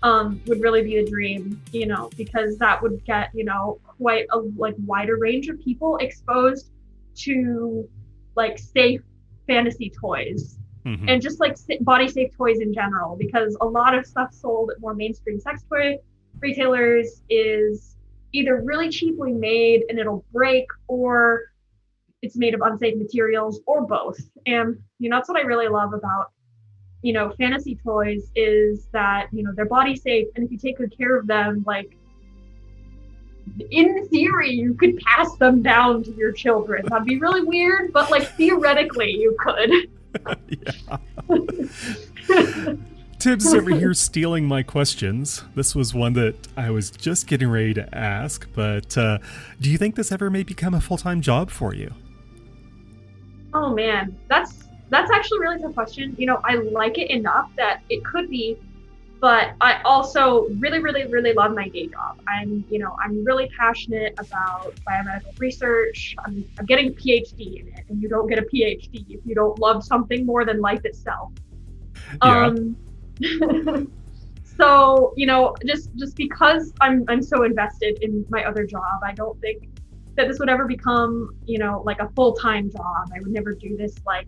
[0.03, 4.25] um, would really be the dream you know because that would get you know quite
[4.31, 6.71] a like wider range of people exposed
[7.15, 7.87] to
[8.35, 9.01] like safe
[9.47, 11.05] fantasy toys Mhm.
[11.07, 14.79] and just like body safe toys in general because a lot of stuff sold at
[14.79, 15.99] more mainstream sex toy
[16.39, 17.90] retailers is
[18.33, 21.51] either really cheaply made and it'll break or
[22.21, 24.19] it's made of unsafe materials or both.
[24.45, 26.31] And you know that's what i really love about
[27.01, 30.77] you know fantasy toys is that you know they're body safe and if you take
[30.77, 31.97] good care of them like
[33.71, 36.85] in theory you could pass them down to your children.
[36.85, 39.71] That'd be really weird but like theoretically you could.
[40.49, 40.97] Yeah.
[43.21, 45.43] Tibbs over here stealing my questions.
[45.53, 49.19] This was one that I was just getting ready to ask, but uh,
[49.59, 51.93] do you think this ever may become a full time job for you?
[53.53, 56.15] Oh man, that's that's actually a really tough question.
[56.17, 58.57] You know, I like it enough that it could be,
[59.19, 62.19] but I also really, really, really love my day job.
[62.27, 66.15] I'm, you know, I'm really passionate about biomedical research.
[66.25, 69.35] I'm, I'm getting a PhD in it, and you don't get a PhD if you
[69.35, 71.31] don't love something more than life itself.
[72.23, 72.47] Yeah.
[72.47, 72.75] Um,
[74.57, 79.13] so you know, just just because I'm I'm so invested in my other job, I
[79.13, 79.69] don't think
[80.15, 83.09] that this would ever become you know like a full time job.
[83.15, 84.27] I would never do this like.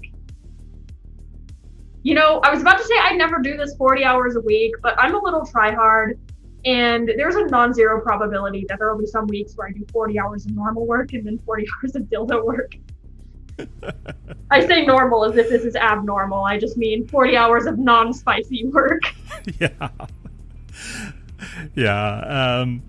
[2.05, 4.73] You know, I was about to say I'd never do this 40 hours a week,
[4.83, 6.19] but I'm a little try hard,
[6.65, 10.19] and there's a non-zero probability that there will be some weeks where I do 40
[10.19, 12.73] hours of normal work and then 40 hours of dildo work.
[14.49, 16.43] I say normal as if this is abnormal.
[16.43, 19.01] I just mean 40 hours of non-spicy work.
[19.59, 19.89] yeah.
[21.75, 22.59] Yeah.
[22.61, 22.83] Um,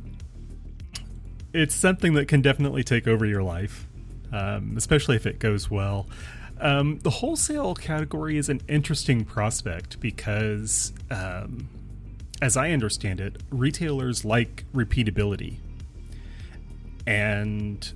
[1.53, 3.87] it's something that can definitely take over your life,
[4.33, 6.09] um, especially if it goes well.
[6.61, 11.69] Um, the wholesale category is an interesting prospect because, um,
[12.41, 15.59] as I understand it, retailers like repeatability.
[17.07, 17.93] And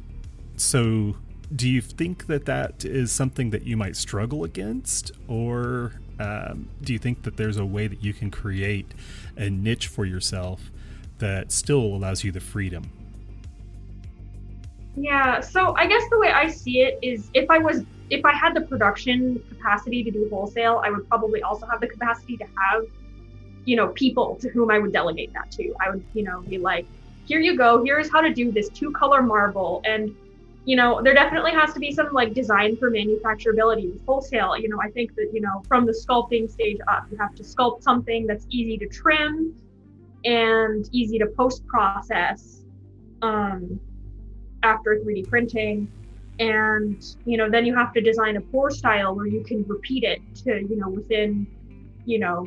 [0.57, 1.17] so,
[1.55, 5.13] do you think that that is something that you might struggle against?
[5.29, 8.93] Or um, do you think that there's a way that you can create
[9.37, 10.71] a niche for yourself
[11.19, 12.91] that still allows you the freedom?
[14.97, 18.33] Yeah, so I guess the way I see it is if I was if I
[18.33, 22.45] had the production capacity to do wholesale, I would probably also have the capacity to
[22.45, 22.85] have,
[23.65, 25.75] you know, people to whom I would delegate that to.
[25.81, 26.87] I would, you know, be like,
[27.27, 27.85] here you go.
[27.85, 29.83] Here's how to do this two color marble.
[29.85, 30.17] And,
[30.69, 34.55] you know, there definitely has to be some like design for manufacturability with wholesale.
[34.55, 37.43] You know, I think that, you know, from the sculpting stage up, you have to
[37.43, 39.57] sculpt something that's easy to trim
[40.27, 42.65] and easy to post process
[43.23, 43.81] um,
[44.63, 45.91] after 3D printing.
[46.39, 50.05] And, you know, then you have to design a pour style where you can repeat
[50.05, 51.47] it to, you know, within,
[52.05, 52.47] you know,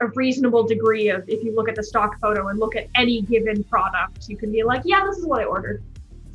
[0.00, 3.20] a reasonable degree of if you look at the stock photo and look at any
[3.20, 5.84] given product, you can be like, yeah, this is what I ordered.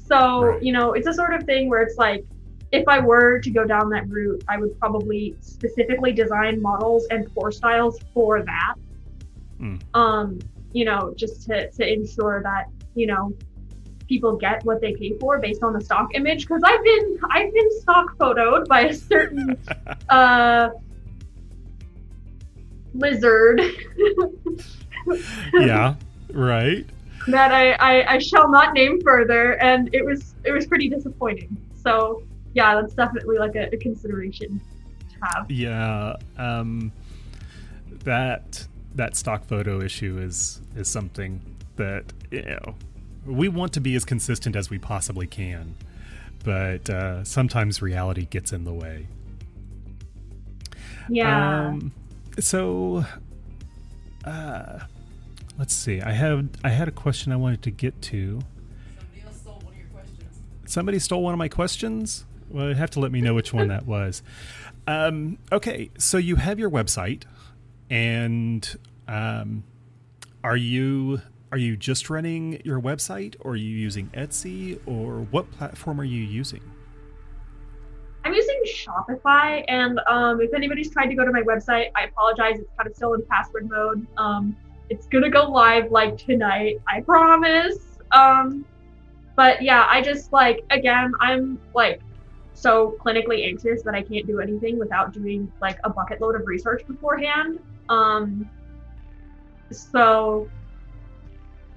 [0.07, 0.63] So, Right.
[0.63, 2.23] you know, it's a sort of thing where it's like,
[2.71, 7.33] if I were to go down that route, I would probably specifically design models and
[7.33, 8.75] pour styles for that.
[9.59, 9.81] Mm.
[9.93, 10.39] Um,
[10.73, 12.65] you know, just to, to ensure that,
[12.95, 13.33] you know,
[14.07, 16.47] people get what they pay for based on the stock image.
[16.47, 19.57] Because I've been I've been stock photoed by a certain
[20.09, 20.69] uh
[22.93, 23.61] lizard
[25.53, 25.95] yeah,
[26.31, 26.85] right.
[27.27, 31.55] That I, I I shall not name further, and it was it was pretty disappointing.
[31.75, 34.61] So yeah, that's definitely like a, a consideration
[35.09, 35.51] to have.
[35.51, 36.91] Yeah, um,
[38.03, 41.41] that that stock photo issue is is something
[41.75, 42.75] that you know
[43.25, 45.75] we want to be as consistent as we possibly can,
[46.43, 49.07] but uh, sometimes reality gets in the way.
[51.09, 51.67] Yeah.
[51.67, 51.91] Um,
[52.39, 53.05] so,
[54.23, 54.79] uh,
[55.57, 56.01] let's see.
[56.01, 58.41] I have I had a question I wanted to get to.
[58.97, 60.41] Somebody else stole one of your questions.
[60.65, 62.25] Somebody stole one of my questions.
[62.49, 64.21] Well, you have to let me know which one that was.
[64.87, 67.23] Um, okay, so you have your website,
[67.89, 69.63] and um,
[70.43, 75.49] are you are you just running your website, or are you using Etsy, or what
[75.51, 76.61] platform are you using?
[78.23, 82.59] I'm using Shopify, and um, if anybody's tried to go to my website, I apologize.
[82.59, 84.05] It's kind of still in password mode.
[84.17, 84.55] Um,
[84.89, 87.77] it's gonna go live like tonight, I promise.
[88.11, 88.65] Um,
[89.35, 92.01] but yeah, I just like again, I'm like
[92.53, 96.47] so clinically anxious that I can't do anything without doing like a bucket load of
[96.47, 97.59] research beforehand.
[97.89, 98.49] Um,
[99.71, 100.49] so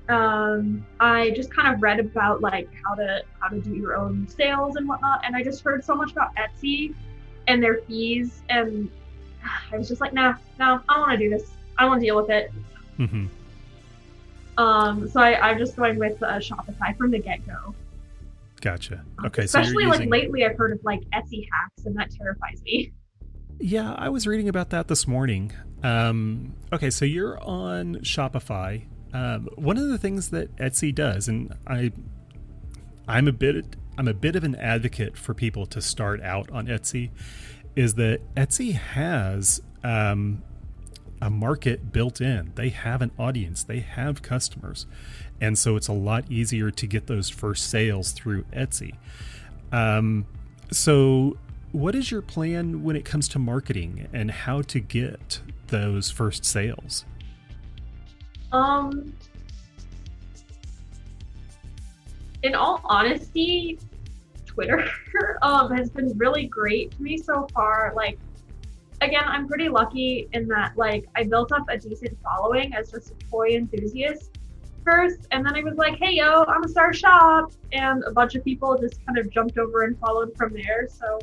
[0.08, 4.26] um, I just kind of read about like how to how to do your own
[4.26, 6.94] sales and whatnot, and I just heard so much about Etsy
[7.46, 8.90] and their fees, and
[9.72, 11.50] I was just like, nah, no, I don't want to do this.
[11.76, 12.50] I want to deal with it.
[12.98, 13.26] Hmm
[14.58, 17.74] Um, so I, I'm just going with uh, Shopify from the get go.
[18.60, 19.04] Gotcha.
[19.24, 22.62] Okay, so Especially you're like lately, I've heard of like Etsy hacks, and that terrifies
[22.62, 22.92] me.
[23.60, 25.50] Yeah, I was reading about that this morning.
[25.82, 28.84] Um, okay, so you're on Shopify.
[29.12, 31.90] Um, one of the things that Etsy does, and I,
[33.08, 36.68] I'm a bit, I'm a bit of an advocate for people to start out on
[36.68, 37.10] Etsy,
[37.74, 40.44] is that Etsy has um,
[41.20, 42.52] a market built in.
[42.54, 43.62] They have an audience.
[43.62, 44.86] They have customers,
[45.40, 48.94] and so it's a lot easier to get those first sales through Etsy.
[49.72, 50.26] Um,
[50.70, 51.36] so,
[51.72, 56.44] what is your plan when it comes to marketing and how to get those first
[56.44, 57.04] sales?
[58.52, 59.12] Um,
[62.42, 63.78] in all honesty,
[64.46, 64.88] Twitter
[65.42, 67.92] um, has been really great to me so far.
[67.94, 68.18] Like,
[69.00, 73.12] again, I'm pretty lucky in that like I built up a decent following as just
[73.12, 74.38] a toy enthusiast
[74.84, 78.34] first, and then I was like, hey yo, I'm a star shop, and a bunch
[78.34, 80.88] of people just kind of jumped over and followed from there.
[80.88, 81.18] So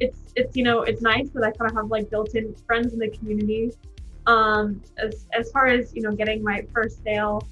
[0.00, 2.98] it's it's you know it's nice that I kind of have like built-in friends in
[2.98, 3.72] the community.
[4.26, 7.46] Um, as as far as you know, getting my first sale,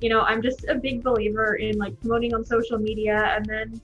[0.00, 3.80] you know, I'm just a big believer in like promoting on social media and then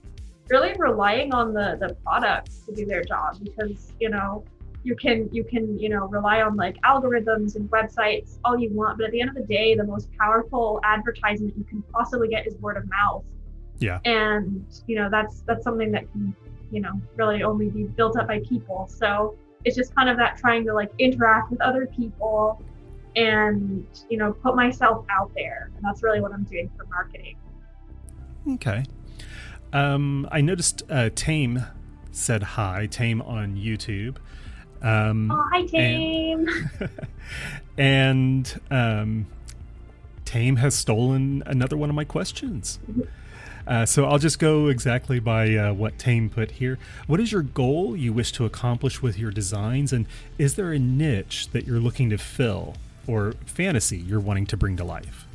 [0.49, 4.45] really relying on the the products to do their job because you know
[4.89, 8.97] you can you can you know rely on like algorithms and websites all you want
[8.97, 12.47] but at the end of the day the most powerful advertisement you can possibly get
[12.47, 13.23] is word of mouth
[13.79, 13.99] Yeah.
[14.07, 16.35] and you know that's that's something that can
[16.71, 20.39] you know really only be built up by people so it's just kind of that
[20.39, 22.63] trying to like interact with other people
[23.17, 27.37] and you know put myself out there and that's really what i'm doing for marketing
[28.55, 28.85] Okay.
[29.75, 31.67] Um, I noticed uh, Tame
[32.11, 34.17] said hi, Tame on YouTube.
[34.83, 36.49] Um, oh hi tame
[37.79, 39.27] and um,
[40.25, 42.79] Tame has stolen another one of my questions.
[43.67, 46.79] Uh, so I'll just go exactly by uh, what Tame put here.
[47.07, 50.07] What is your goal you wish to accomplish with your designs, and
[50.39, 54.79] is there a niche that you're looking to fill or fantasy you're wanting to bring
[54.79, 55.27] to life?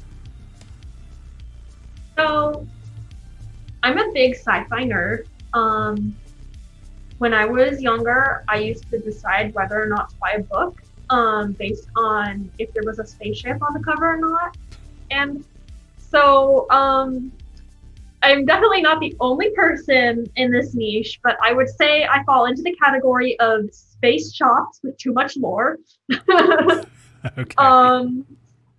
[2.18, 2.66] So,
[3.84, 5.28] I'm a big sci-fi nerd.
[5.54, 6.16] Um,
[7.18, 10.82] when I was younger, I used to decide whether or not to buy a book
[11.10, 14.58] um, based on if there was a spaceship on the cover or not.
[15.12, 15.46] And
[15.98, 17.32] so um,
[18.22, 22.46] I'm definitely not the only person in this niche, but I would say I fall
[22.46, 25.78] into the category of space shops with too much lore.
[27.38, 27.56] Okay.
[27.58, 28.26] um,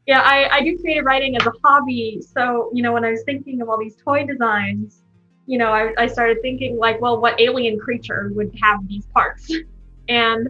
[0.06, 2.20] yeah, I, I do creative writing as a hobby.
[2.20, 5.00] So, you know, when I was thinking of all these toy designs,
[5.46, 9.52] you know, I, I started thinking like, well, what alien creature would have these parts?
[10.07, 10.48] And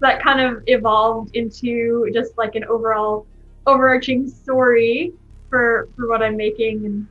[0.00, 3.26] that kind of evolved into just like an overall
[3.66, 5.12] overarching story
[5.50, 6.86] for for what I'm making.
[6.86, 7.06] And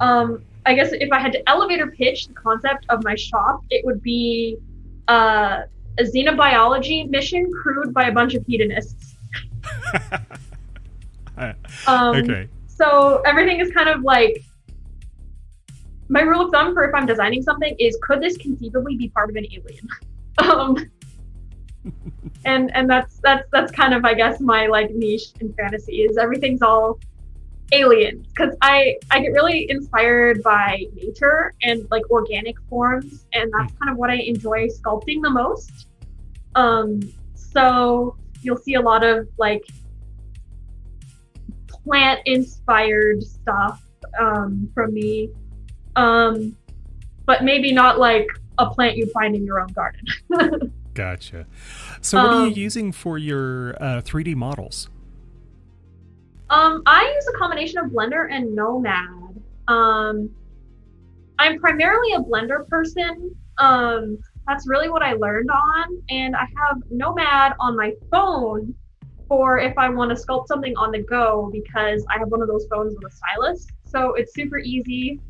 [0.00, 3.84] um, I guess if I had to elevator pitch the concept of my shop, it
[3.84, 4.56] would be
[5.08, 5.62] uh,
[5.98, 9.16] a xenobiology mission crewed by a bunch of hedonists.
[11.86, 12.48] Um, okay.
[12.68, 14.44] So everything is kind of like
[16.12, 19.30] my rule of thumb for if I'm designing something is could this conceivably be part
[19.30, 19.88] of an alien?
[20.38, 20.76] um,
[22.44, 26.18] and and that's that's that's kind of I guess my like niche in fantasy is
[26.18, 27.00] everything's all
[27.72, 33.72] aliens because I I get really inspired by nature and like organic forms and that's
[33.78, 35.88] kind of what I enjoy sculpting the most.
[36.54, 37.00] Um,
[37.34, 39.64] so you'll see a lot of like
[41.68, 43.82] plant inspired stuff
[44.20, 45.30] um, from me.
[45.96, 46.56] Um,
[47.26, 48.26] but maybe not like
[48.58, 50.72] a plant you find in your own garden.
[50.94, 51.46] Gotcha.
[52.00, 54.88] So, what are Um, you using for your uh, 3D models?
[56.50, 59.40] um, I use a combination of Blender and Nomad.
[59.68, 60.28] Um,
[61.38, 63.34] I'm primarily a Blender person.
[63.56, 68.74] Um, that's really what I learned on, and I have Nomad on my phone
[69.28, 72.48] for if I want to sculpt something on the go because I have one of
[72.48, 73.66] those phones with a stylus.
[73.86, 75.20] So it's super easy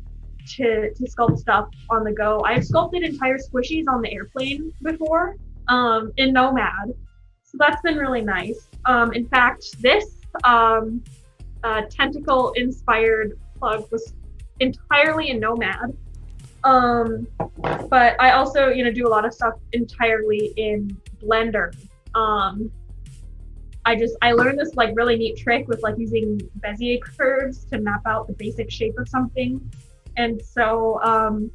[0.55, 2.41] to, to sculpt stuff on the go.
[2.45, 5.35] I've sculpted entire squishies on the airplane before
[5.67, 6.93] um, in Nomad.
[7.43, 8.67] So that's been really nice.
[8.85, 10.05] Um, in fact, this
[10.43, 11.03] um,
[11.63, 14.13] uh, tentacle inspired plug was
[14.59, 15.95] entirely in Nomad.
[16.63, 17.27] Um,
[17.89, 21.75] but I also, you know, do a lot of stuff entirely in Blender.
[22.15, 22.71] Um,
[23.85, 27.79] I just I learned this like really neat trick with like using Bezier curves to
[27.79, 29.59] map out the basic shape of something,
[30.17, 31.51] and so um,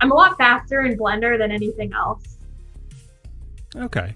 [0.00, 2.36] I'm a lot faster in Blender than anything else.
[3.76, 4.14] Okay.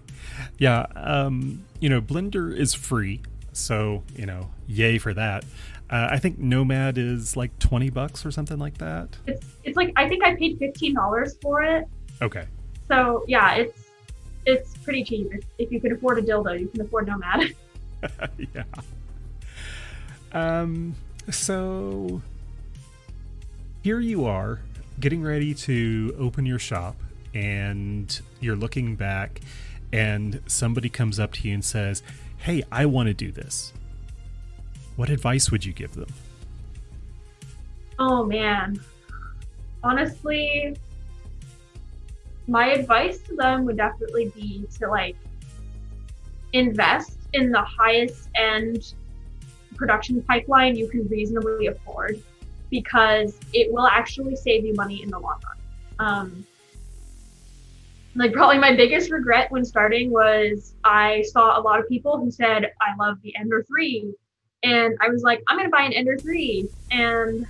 [0.58, 0.86] Yeah.
[0.96, 3.20] Um, you know, Blender is free.
[3.52, 5.44] So, you know, yay for that.
[5.90, 9.08] Uh, I think Nomad is like 20 bucks or something like that.
[9.26, 11.86] It's it's like I think I paid fifteen dollars for it,
[12.22, 12.46] Okay.
[12.88, 13.90] so yeah, it's
[14.46, 15.28] it's pretty cheap.
[15.30, 17.54] If, if you can afford a dildo, you can afford Nomad.
[18.54, 18.62] yeah.
[20.32, 20.94] Um,
[21.30, 22.22] so
[23.82, 24.60] here you are
[25.00, 26.96] getting ready to open your shop
[27.34, 29.40] and you're looking back
[29.92, 32.02] and somebody comes up to you and says,
[32.38, 33.72] "Hey, I want to do this."
[34.96, 36.08] What advice would you give them?
[37.98, 38.80] Oh man.
[39.82, 40.76] Honestly,
[42.46, 45.16] my advice to them would definitely be to like
[46.52, 48.94] invest in the highest end
[49.74, 52.22] production pipeline you can reasonably afford
[52.72, 55.58] because it will actually save you money in the long run.
[56.08, 56.46] Um,
[58.14, 62.30] like probably my biggest regret when starting was I saw a lot of people who
[62.30, 64.14] said I love the Ender 3
[64.64, 67.46] and I was like I'm going to buy an Ender 3 and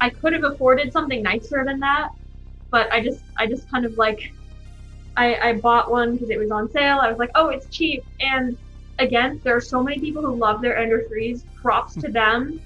[0.00, 2.10] I could have afforded something nicer than that,
[2.70, 4.32] but I just I just kind of like
[5.16, 6.98] I, I bought one because it was on sale.
[7.00, 8.04] I was like, oh, it's cheap.
[8.20, 8.56] And
[8.98, 11.44] again, there are so many people who love their Ender 3s.
[11.60, 12.60] Props to them.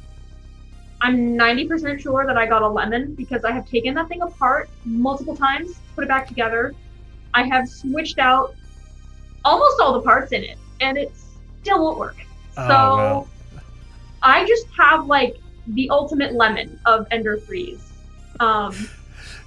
[1.01, 4.71] I'm 90% sure that I got a lemon because I have taken that thing apart
[4.85, 6.75] multiple times, put it back together.
[7.35, 8.55] I have switched out
[9.45, 11.13] almost all the parts in it, and it
[11.63, 12.17] still won't work.
[12.55, 13.29] So Oh, wow.
[14.23, 15.37] I just have like
[15.69, 17.81] the ultimate lemon of Ender 3s.
[18.41, 18.75] Um,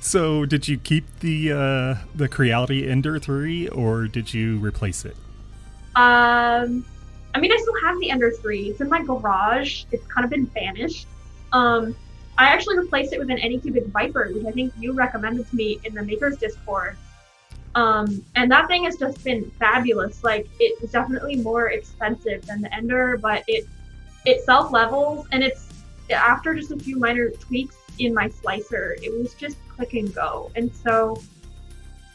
[0.02, 5.16] So, did you keep the uh, the Creality Ender three, or did you replace it?
[5.96, 6.86] Um,
[7.36, 8.70] I mean, I still have the Ender 3.
[8.70, 9.84] It's in my garage.
[9.92, 11.06] It's kind of been banished.
[11.52, 11.96] Um,
[12.38, 15.80] I actually replaced it with an Anycubic Viper, which I think you recommended to me
[15.84, 16.96] in the Makers Discord.
[17.76, 20.24] Um, and that thing has just been fabulous.
[20.24, 23.68] Like, it was definitely more expensive than the Ender, but it
[24.26, 25.68] it self levels, and it's
[26.12, 30.52] after just a few minor tweaks in my slicer, it was just click and go.
[30.56, 31.22] And so,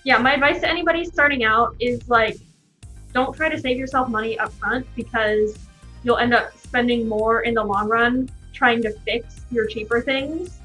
[0.04, 2.36] yeah, my advice to anybody starting out is like,
[3.12, 5.58] don't try to save yourself money up front because
[6.02, 10.58] you'll end up spending more in the long run trying to fix your cheaper things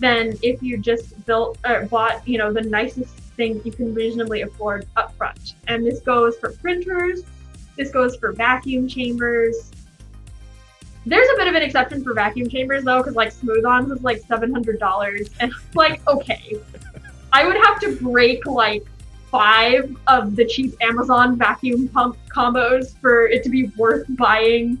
[0.00, 4.42] than if you just built or bought, you know, the nicest thing you can reasonably
[4.42, 5.54] afford up front.
[5.68, 7.22] And this goes for printers,
[7.76, 9.70] this goes for vacuum chambers.
[11.06, 14.22] there's a bit of an exception for vacuum chambers though, because like Smooth-Ons is like
[14.26, 16.56] seven hundred dollars, and like okay,
[17.32, 18.86] I would have to break like
[19.30, 24.80] five of the cheap Amazon vacuum pump combos for it to be worth buying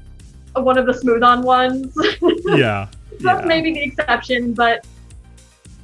[0.56, 1.96] one of the Smooth-On ones.
[2.46, 2.88] Yeah.
[3.20, 3.46] That's yeah.
[3.46, 4.84] maybe the exception, but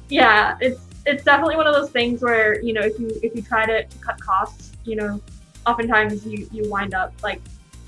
[0.09, 3.41] yeah, it's it's definitely one of those things where you know if you if you
[3.41, 5.21] try to cut costs, you know,
[5.65, 7.41] oftentimes you you wind up like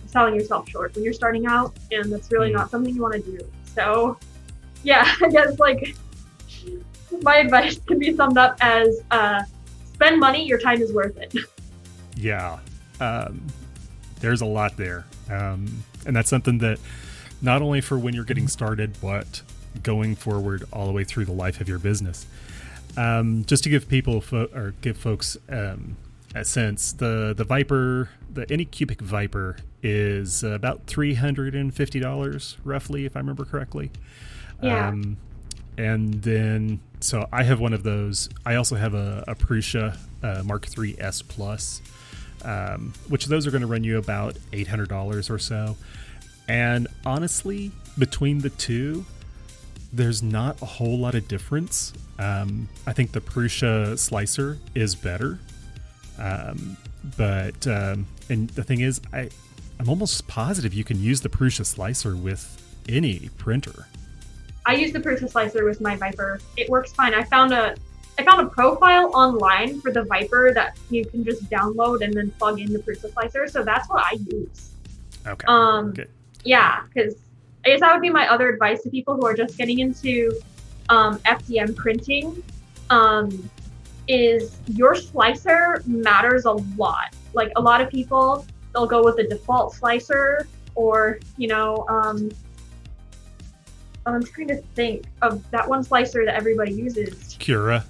[0.08, 2.54] selling yourself short when you're starting out, and that's really Mm.
[2.54, 3.40] not something you want to do.
[3.76, 4.18] So,
[4.84, 5.96] yeah, I guess like
[7.22, 9.44] my advice can be summed up as uh,
[9.94, 11.34] spend money, your time is worth it.
[12.16, 12.60] Yeah.
[13.02, 13.42] Um,
[14.22, 15.04] there's a lot there.
[15.32, 16.80] Um, and that's something that
[17.42, 19.42] not only for when you're getting started, but
[19.82, 22.26] going forward all the way through the life of your business.
[22.96, 25.98] Um, just to give people fo- or give folks um,
[26.36, 32.58] a sense, the the Viper, the Anycubic Viper, is about three hundred and fifty dollars,
[32.64, 33.92] roughly, if I remember correctly.
[34.62, 34.90] Yeah.
[34.90, 35.18] Um,
[35.78, 38.30] and then, so I have one of those.
[38.46, 41.82] I also have a, a Prusa uh, Mark III S Plus,
[42.44, 45.76] um, which those are going to run you about eight hundred dollars or so.
[46.48, 49.06] And honestly, between the two,
[49.92, 51.94] there's not a whole lot of difference.
[52.20, 55.40] Um, I think the Prusa slicer is better,
[56.20, 56.78] um,
[57.18, 59.30] but um, and the thing is, I
[59.80, 63.88] I'm almost positive you can use the Prusa slicer with any printer.
[64.66, 66.40] I use the Prusa Slicer with my Viper.
[66.56, 67.14] It works fine.
[67.14, 67.76] I found a
[68.18, 72.32] I found a profile online for the Viper that you can just download and then
[72.32, 73.48] plug in the Prusa Slicer.
[73.48, 74.72] So that's what I use.
[75.26, 75.46] Okay.
[75.48, 76.10] Um, Good.
[76.44, 77.16] Yeah, because
[77.66, 80.40] I guess that would be my other advice to people who are just getting into
[80.90, 82.44] um, FDM printing.
[82.90, 83.50] Um,
[84.08, 87.16] is your slicer matters a lot.
[87.34, 92.30] Like a lot of people, they'll go with the default slicer, or you know, um,
[94.06, 97.38] I'm trying to think of that one slicer that everybody uses.
[97.40, 97.86] Cura.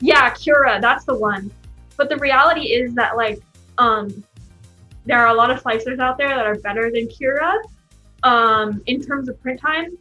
[0.00, 1.50] Yeah, Cura, that's the one.
[1.96, 3.40] But the reality is that like
[3.78, 4.22] um
[5.04, 7.54] there are a lot of slicers out there that are better than Cura.
[8.22, 9.96] Um in terms of print time,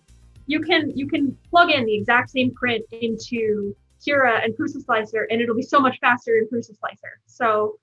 [0.45, 5.27] you can you can plug in the exact same print into Cura and Prusa Slicer
[5.31, 7.19] and it'll be so much faster in Prusa Slicer.
[7.25, 7.79] So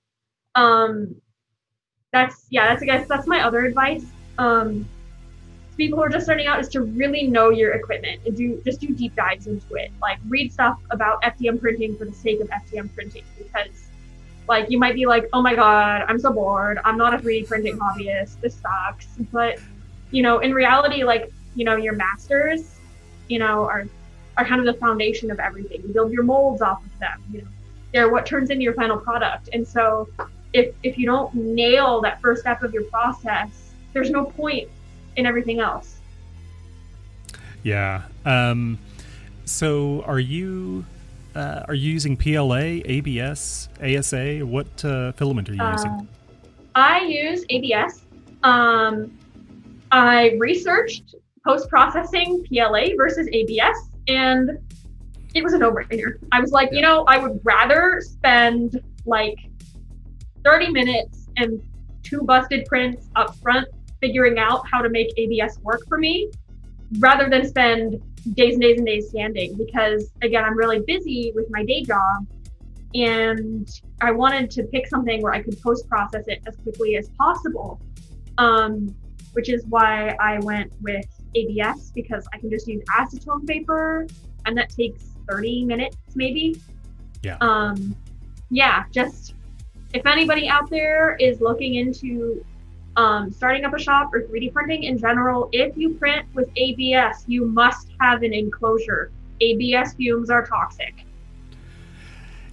[0.55, 1.15] um
[2.13, 4.05] that's yeah, that's I guess that's my other advice.
[4.37, 4.87] Um
[5.77, 8.79] people who are just starting out is to really know your equipment and do just
[8.79, 9.91] do deep dives into it.
[10.01, 13.89] Like read stuff about FDM printing for the sake of FDM printing because
[14.47, 16.79] like you might be like, oh my god, I'm so bored.
[16.85, 18.39] I'm not a 3D printing hobbyist.
[18.41, 19.07] This sucks.
[19.31, 19.59] But
[20.11, 22.75] you know, in reality, like you know, your masters,
[23.27, 23.85] you know, are
[24.37, 25.81] are kind of the foundation of everything.
[25.81, 27.23] You build your molds off of them.
[27.31, 27.47] You know,
[27.93, 29.49] they're what turns into your final product.
[29.51, 30.07] And so,
[30.53, 34.69] if if you don't nail that first step of your process, there's no point
[35.15, 35.97] in everything else.
[37.63, 38.03] Yeah.
[38.25, 38.77] Um,
[39.45, 40.85] so are you
[41.35, 44.39] uh, are you using PLA, ABS, ASA?
[44.39, 45.91] What uh, filament are you using?
[45.91, 46.05] Uh,
[46.75, 48.05] I use ABS.
[48.43, 49.17] Um,
[49.91, 54.57] I researched post processing PLA versus ABS, and
[55.33, 56.17] it was a no brainer.
[56.31, 59.37] I was like, you know, I would rather spend like
[60.45, 61.61] 30 minutes and
[62.03, 63.67] two busted prints up front
[64.01, 66.29] figuring out how to make ABS work for me
[66.99, 68.01] rather than spend
[68.33, 72.27] days and days and days standing because again I'm really busy with my day job
[72.93, 73.69] and
[74.01, 77.81] I wanted to pick something where I could post process it as quickly as possible.
[78.37, 78.95] Um,
[79.35, 84.07] which is why I went with ABS because I can just use acetone vapor
[84.45, 86.61] and that takes 30 minutes maybe.
[87.21, 87.37] Yeah.
[87.41, 87.95] Um,
[88.49, 89.35] yeah, just
[89.93, 92.45] if anybody out there is looking into
[92.97, 97.25] um, starting up a shop or 3D printing in general, if you print with ABS,
[97.27, 99.11] you must have an enclosure.
[99.41, 101.05] ABS fumes are toxic.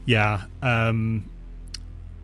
[0.05, 0.43] Yeah.
[0.63, 1.31] Um,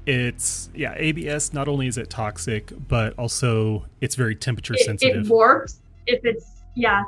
[0.06, 0.94] it's yeah.
[0.96, 1.52] ABS.
[1.52, 5.26] Not only is it toxic, but also it's very temperature It, sensitive.
[5.26, 7.04] it warps if it's yeah.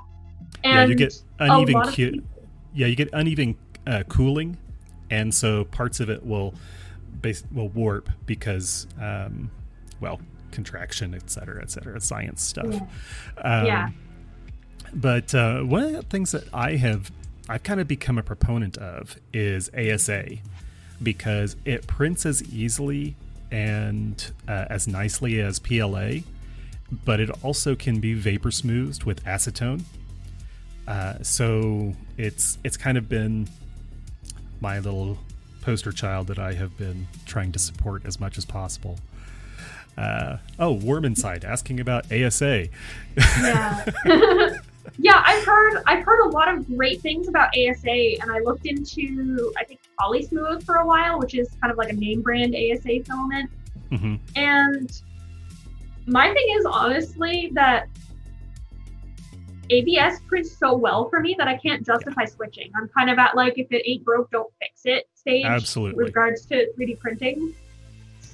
[0.63, 1.83] And yeah, you get uneven.
[1.93, 2.23] Cu-
[2.75, 3.57] yeah, you get uneven
[3.87, 4.59] uh, cooling,
[5.11, 6.55] and so parts of it will
[7.21, 9.51] base will warp because, um,
[10.01, 10.21] well,
[10.51, 12.75] contraction, et cetera, et cetera, science stuff.
[13.39, 13.91] Um, Yeah.
[14.93, 17.13] But uh, one of the things that I have,
[17.49, 20.25] I've kind of become a proponent of is ASA
[21.03, 23.15] because it prints as easily
[23.51, 26.19] and uh, as nicely as PLA,
[27.05, 29.83] but it also can be vapor smoothed with acetone.
[30.89, 33.49] Uh, so it's it's kind of been
[34.61, 35.19] my little
[35.63, 38.99] poster child that I have been trying to support as much as possible.
[39.97, 42.69] Uh, oh, Worm Inside asking about ASA.
[43.17, 43.91] Yeah.
[44.99, 48.67] yeah, I've heard I've heard a lot of great things about ASA, and I looked
[48.67, 52.55] into I think Polysmooth for a while, which is kind of like a name brand
[52.55, 53.51] ASA filament.
[53.91, 55.03] hmm And
[56.07, 57.89] my thing is honestly that
[59.71, 62.71] ABS prints so well for me that I can't justify switching.
[62.75, 65.97] I'm kind of at like if it ain't broke, don't fix it stage Absolutely.
[65.97, 67.55] with regards to 3D printing.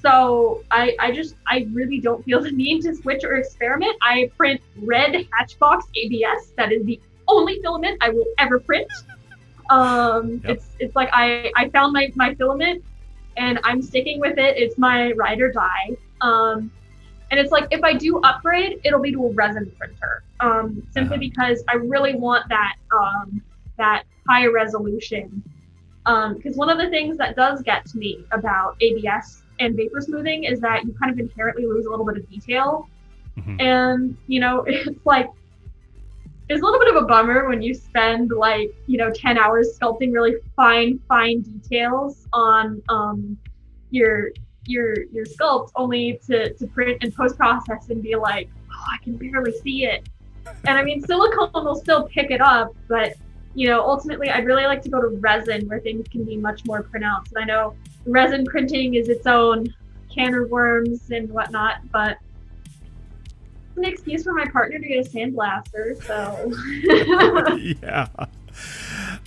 [0.07, 3.97] So I, I just I really don't feel the need to switch or experiment.
[4.03, 6.53] I print red Hatchbox ABS.
[6.57, 8.93] That is the only filament I will ever print.
[9.71, 10.57] Um, Yep.
[10.57, 12.85] it's it's like I I found my my filament
[13.37, 14.57] and I'm sticking with it.
[14.57, 15.97] It's my ride or die.
[16.21, 16.71] Um,
[17.31, 20.23] and it's like if I do upgrade, it'll be to a resin printer.
[20.41, 21.21] Um, simply Uh-huh.
[21.31, 23.43] because I really want that um,
[23.79, 25.43] that high resolution.
[26.05, 30.45] Because one of the things that does get to me about ABS and vapor smoothing
[30.45, 32.89] is that you kind of inherently lose a little bit of detail.
[33.37, 33.61] Mhm.
[33.61, 35.29] And you know, it's like
[36.49, 39.77] it's a little bit of a bummer when you spend like you know 10 hours
[39.79, 43.37] sculpting really fine fine details on um,
[43.91, 44.31] your
[44.67, 49.03] your your sculpt only to, to print and post process and be like oh i
[49.03, 50.09] can barely see it
[50.67, 53.15] and i mean silicone will still pick it up but
[53.55, 56.65] you know ultimately i'd really like to go to resin where things can be much
[56.67, 57.75] more pronounced and i know
[58.07, 59.67] resin printing is its own
[60.13, 62.19] can of worms and whatnot but
[63.69, 66.53] it's an excuse for my partner to get a sandblaster so
[67.83, 68.09] yeah.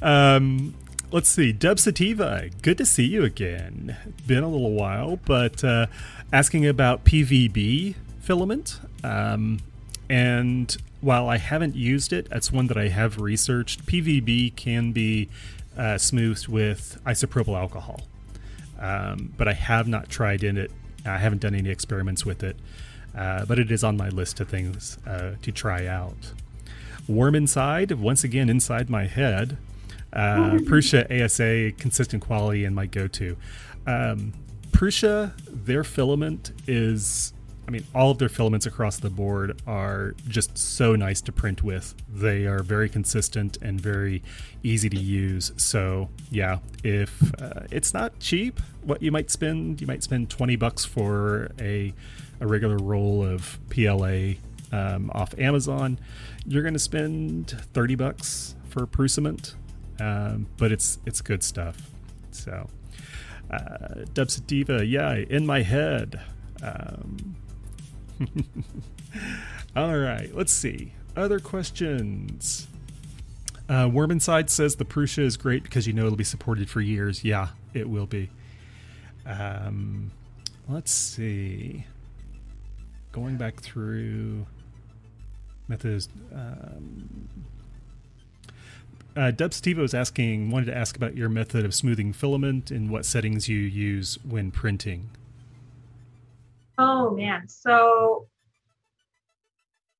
[0.01, 0.75] Um,
[1.11, 1.51] let's see.
[1.51, 3.97] Dub Sativa, good to see you again.
[4.27, 5.87] Been a little while, but uh,
[6.31, 8.79] asking about PVB filament.
[9.03, 9.59] Um,
[10.09, 13.85] and while I haven't used it, that's one that I have researched.
[13.85, 15.29] PVB can be
[15.77, 18.01] uh, smoothed with isopropyl alcohol,
[18.79, 20.71] um, but I have not tried in it.
[21.05, 22.57] I haven't done any experiments with it,
[23.15, 26.33] uh, but it is on my list of things uh, to try out.
[27.07, 29.57] Warm Inside, once again inside my head.
[30.13, 33.35] Uh, Prusa ASA, consistent quality, and my go to.
[33.87, 34.33] Um,
[34.71, 37.33] Prusa, their filament is,
[37.69, 41.61] I mean, all of their filaments across the board are just so nice to print
[41.61, 41.93] with.
[42.11, 44.23] They are very consistent and very
[44.63, 45.51] easy to use.
[45.57, 50.55] So, yeah, if uh, it's not cheap, what you might spend, you might spend 20
[50.55, 51.93] bucks for a,
[52.39, 54.31] a regular roll of PLA
[54.71, 55.99] um, off Amazon.
[56.47, 59.53] You're going to spend 30 bucks for Prusament,
[59.99, 61.91] um, but it's it's good stuff.
[62.31, 62.67] So,
[63.51, 66.19] uh, Dubsativa, yeah, in my head.
[66.63, 67.35] Um,
[69.75, 70.93] all right, let's see.
[71.15, 72.67] Other questions.
[73.67, 76.81] Uh, Worm Inside says the Prusa is great because you know it'll be supported for
[76.81, 77.23] years.
[77.23, 78.29] Yeah, it will be.
[79.25, 80.11] Um,
[80.67, 81.85] let's see.
[83.11, 84.45] Going back through
[85.67, 86.09] methods.
[86.33, 87.29] Um,
[89.15, 92.89] uh, Dub Steve was asking, wanted to ask about your method of smoothing filament and
[92.89, 95.09] what settings you use when printing.
[96.81, 98.29] Oh man, so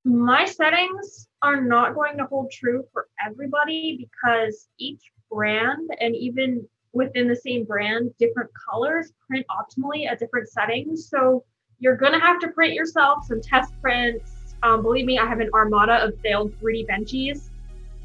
[0.05, 6.65] my settings are not going to hold true for everybody because each brand and even
[6.93, 11.09] within the same brand, different colors print optimally at different settings.
[11.09, 11.43] So
[11.79, 14.55] you're gonna have to print yourself some test prints.
[14.63, 17.49] Um, believe me, I have an armada of failed 3D benchies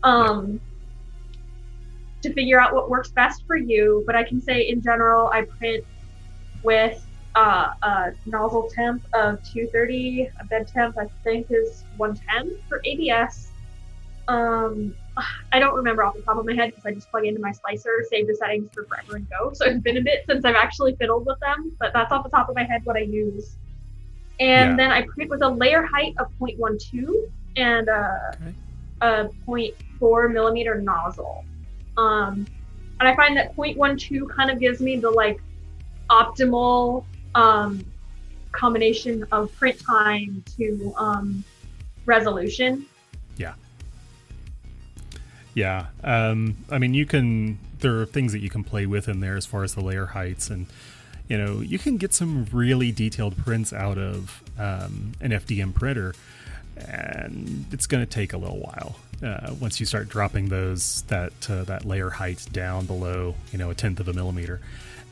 [0.03, 0.61] um,
[2.23, 4.03] to figure out what works best for you.
[4.05, 5.85] But I can say in general, I print
[6.65, 7.01] with
[7.35, 10.31] uh, a nozzle temp of 230.
[10.41, 13.53] A bed temp, I think, is 110 for ABS.
[14.29, 14.95] Um,
[15.53, 17.53] I don't remember off the top of my head because I just plug into my
[17.53, 19.53] slicer, save the settings for forever and go.
[19.53, 22.31] So it's been a bit since I've actually fiddled with them, but that's off the
[22.31, 23.57] top of my head what I use.
[24.41, 24.77] And Yeah.
[24.77, 26.79] then I print with a layer height of 0.12
[27.57, 28.55] and a, Okay.
[29.03, 31.45] a 0.4 millimeter nozzle.
[31.97, 32.49] Um,
[32.99, 35.39] and I find that 0.12 kind of gives me the like
[36.11, 37.05] optimal
[37.35, 37.85] um,
[38.53, 41.45] combination of print time to um,
[42.07, 42.87] resolution.
[43.37, 43.55] Yeah.
[45.55, 45.87] Yeah.
[46.03, 49.37] Um, I mean, you can, there are things that you can play with in there
[49.37, 50.51] as far as the layer heights.
[50.51, 50.67] And,
[51.29, 56.15] you know, you can get some really detailed prints out of um, an FDM printer.
[56.77, 61.33] And it's going to take a little while uh, once you start dropping those that
[61.51, 64.61] uh, that layer height down below you know a tenth of a millimeter,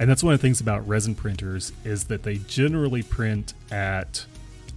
[0.03, 4.27] and that's one of the things about resin printers is that they generally print at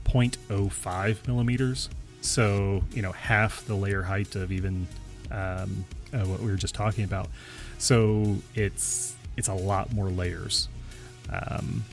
[0.03, 1.89] 0.05 millimeters,
[2.21, 4.85] so you know half the layer height of even
[5.31, 7.27] um, uh, what we were just talking about.
[7.79, 10.69] So it's it's a lot more layers.
[11.33, 11.83] Um,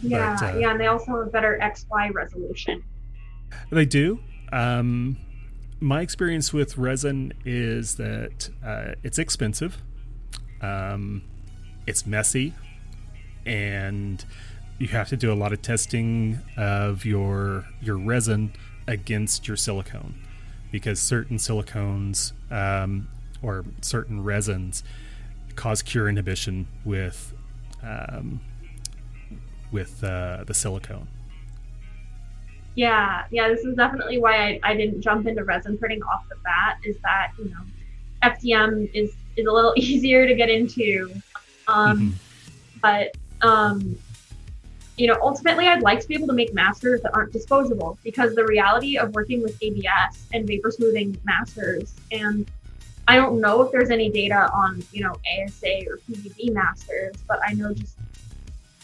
[0.00, 2.82] Yeah, But, uh, yeah, and they also have better XY resolution.
[3.68, 4.20] They do.
[4.52, 5.18] Um,
[5.80, 9.82] my experience with resin is that uh, it's expensive,
[10.62, 11.20] um,
[11.88, 12.52] it's messy,
[13.46, 14.22] and
[14.78, 18.52] you have to do a lot of testing of your your resin
[18.86, 20.14] against your silicone
[20.70, 23.08] because certain silicones um,
[23.42, 24.84] or certain resins
[25.56, 27.32] cause cure inhibition with
[27.82, 28.40] um,
[29.72, 31.08] with uh, the silicone.
[32.74, 36.36] Yeah, yeah, this is definitely why I, I didn't jump into resin printing off the
[36.44, 36.78] bat.
[36.84, 37.62] Is that you know,
[38.22, 41.14] FDM is is a little easier to get into,
[41.68, 42.80] um, Mhm.
[42.80, 43.96] but um,
[44.96, 48.34] you know, ultimately, I'd like to be able to make masters that aren't disposable because
[48.34, 52.50] the reality of working with ABS and vapor smoothing masters, and
[53.06, 57.38] I don't know if there's any data on you know ASA or PVB masters, but
[57.46, 57.96] I know just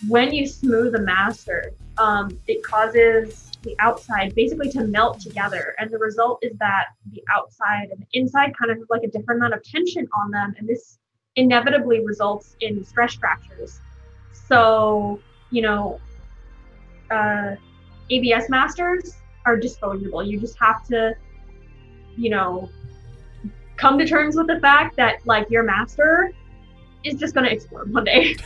[0.09, 5.75] when you smooth a master, um, it causes the outside basically to melt together.
[5.79, 9.09] And the result is that the outside and the inside kind of have like a
[9.09, 10.55] different amount of tension on them.
[10.59, 10.99] And this
[11.37, 13.81] inevitably results in stress fractures.
[14.33, 15.21] So,
[15.51, 16.01] you know,
[17.11, 17.57] uh,
[18.11, 19.17] ABS masters
[19.47, 20.23] are disposable.
[20.23, 21.15] You just have to,
[22.17, 22.69] you know,
[23.77, 26.33] come to terms with the fact that like your master
[27.05, 28.37] is just going to explode one day.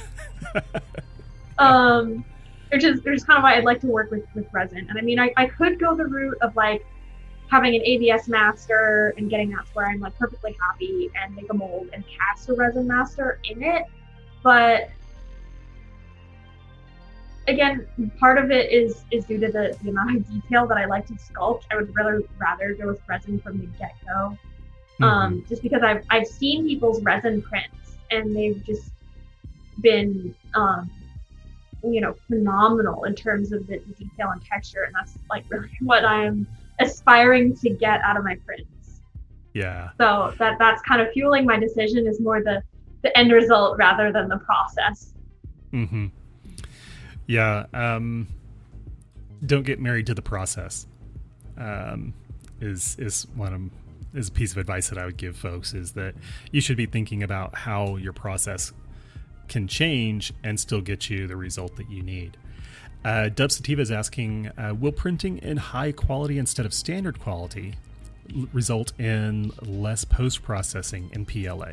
[1.58, 2.24] um,
[2.70, 4.86] which is which is kind of why I'd like to work with with resin.
[4.88, 6.84] And I mean, I, I could go the route of like
[7.48, 11.50] having an ABS master and getting that to where I'm like perfectly happy and make
[11.50, 13.84] a mold and cast a resin master in it,
[14.42, 14.90] but
[17.48, 17.86] again,
[18.20, 21.06] part of it is is due to the, the amount of detail that I like
[21.06, 21.62] to sculpt.
[21.70, 24.38] I would really rather go with resin from the get go,
[25.04, 28.92] um, just because I've I've seen people's resin prints and they've just
[29.80, 30.90] been um,
[31.82, 36.04] you know phenomenal in terms of the detail and texture, and that's like really what
[36.04, 36.46] I am
[36.80, 39.00] aspiring to get out of my prints.
[39.54, 39.90] Yeah.
[39.98, 42.62] So that that's kind of fueling my decision is more the
[43.02, 45.14] the end result rather than the process.
[45.72, 46.06] Mm-hmm.
[47.26, 47.66] Yeah.
[47.72, 48.28] Um,
[49.44, 50.86] don't get married to the process.
[51.56, 52.14] Um,
[52.60, 55.92] is is one of is a piece of advice that I would give folks is
[55.92, 56.14] that
[56.50, 58.72] you should be thinking about how your process
[59.48, 62.36] can change and still get you the result that you need.
[63.08, 67.72] Uh, Dub Sativa is asking, uh, will printing in high quality instead of standard quality
[68.36, 71.70] l- result in less post processing in PLA?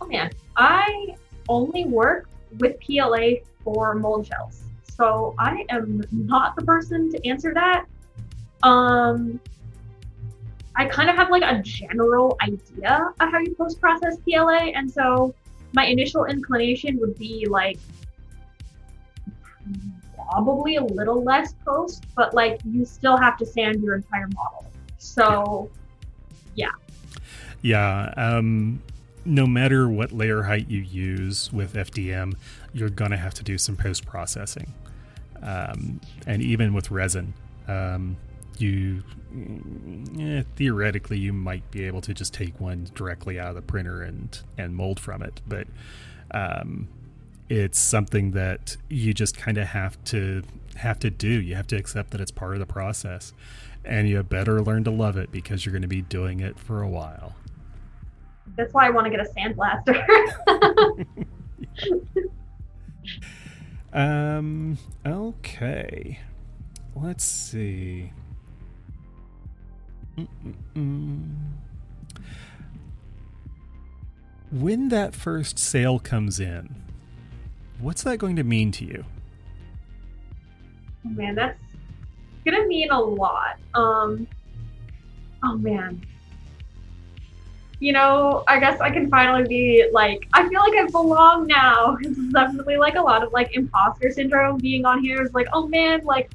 [0.00, 1.14] Oh man, I
[1.50, 7.52] only work with PLA for mold shells, so I am not the person to answer
[7.52, 7.84] that.
[8.62, 9.38] Um,
[10.76, 14.90] I kind of have like a general idea of how you post process PLA, and
[14.90, 15.34] so
[15.74, 17.78] my initial inclination would be like
[20.30, 24.70] probably a little less post, but like you still have to sand your entire model.
[24.98, 25.70] So
[27.62, 28.12] Yeah.
[28.16, 28.82] Um,
[29.24, 32.34] no matter what layer height you use with FDM,
[32.72, 34.72] you're going to have to do some post processing.
[35.42, 37.34] Um, and even with resin,
[37.66, 38.16] um,
[38.58, 39.02] you
[40.18, 44.02] eh, theoretically you might be able to just take one directly out of the printer
[44.02, 45.66] and and mold from it, but
[46.30, 46.88] um,
[47.48, 50.42] it's something that you just kind of have to
[50.76, 51.28] have to do.
[51.28, 53.32] You have to accept that it's part of the process,
[53.84, 56.82] and you better learn to love it because you're going to be doing it for
[56.82, 57.34] a while.
[58.56, 61.06] that's why I want to get a sandblaster.
[63.92, 64.78] Um.
[65.06, 66.18] Okay.
[66.96, 68.12] Let's see.
[70.18, 71.34] Mm-mm-mm.
[74.50, 76.74] When that first sale comes in,
[77.84, 79.04] what's that going to mean to you?
[81.06, 81.58] Oh, man, that's
[82.44, 83.58] gonna mean a lot.
[83.74, 84.26] Um,
[85.42, 86.04] oh man.
[87.80, 91.96] You know, I guess I can finally be like, I feel like I belong now.
[92.02, 95.22] Is definitely like a lot of like imposter syndrome being on here.
[95.22, 96.30] Is like, oh man, like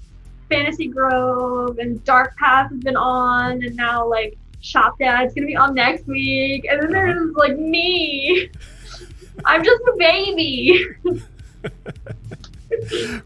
[0.50, 5.56] Fantasy Grove and Dark Path has been on, and now like Shop Dad's gonna be
[5.56, 8.52] on next week, and then there's like me.
[9.46, 10.86] I'm just a baby.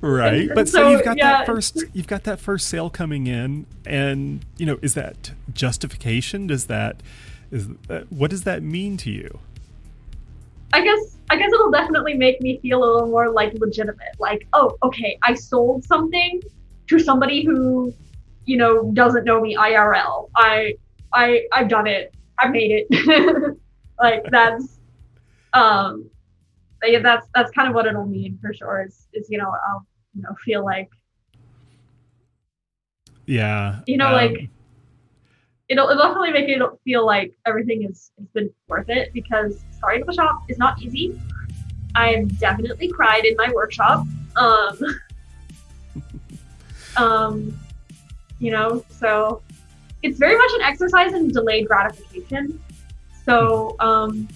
[0.02, 1.40] right And but so, so, you've got yeah.
[1.40, 6.48] that first you've got that first sale coming in and you know is that justification
[6.48, 7.02] does that
[7.52, 9.40] is uh, what does that mean to you
[10.74, 14.16] I guess I guess it'll definitely make me feel a little more like legitimate.
[14.20, 16.42] Like, oh, okay, I sold something
[16.88, 17.94] to somebody who,
[18.46, 20.30] you know, doesn't know me IRL.
[20.36, 20.76] I
[21.14, 22.14] I I've done it.
[22.40, 23.58] I made it.
[24.00, 24.80] like that's
[25.54, 26.10] um
[26.92, 28.84] yeah, that's that's kind of what it'll mean for sure.
[28.86, 30.90] Is is you know I'll you know feel like
[33.26, 33.80] Yeah.
[33.88, 34.50] You know, um, like-
[35.70, 40.04] it'll, it'll definitely make it feel like everything is has been worth it because starting
[40.08, 41.20] a shop is not easy.
[41.96, 44.06] I've definitely cried in my workshop.
[44.36, 44.78] Um,
[46.98, 47.60] um,
[48.40, 49.42] you know, so
[50.02, 52.60] it's very much an exercise in delayed gratification.
[53.26, 54.28] So, um,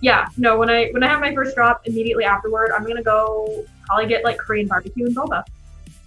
[0.00, 3.64] yeah, no, when I when I have my first drop, immediately afterward, I'm gonna go
[3.86, 5.44] probably get like Korean barbecue and boba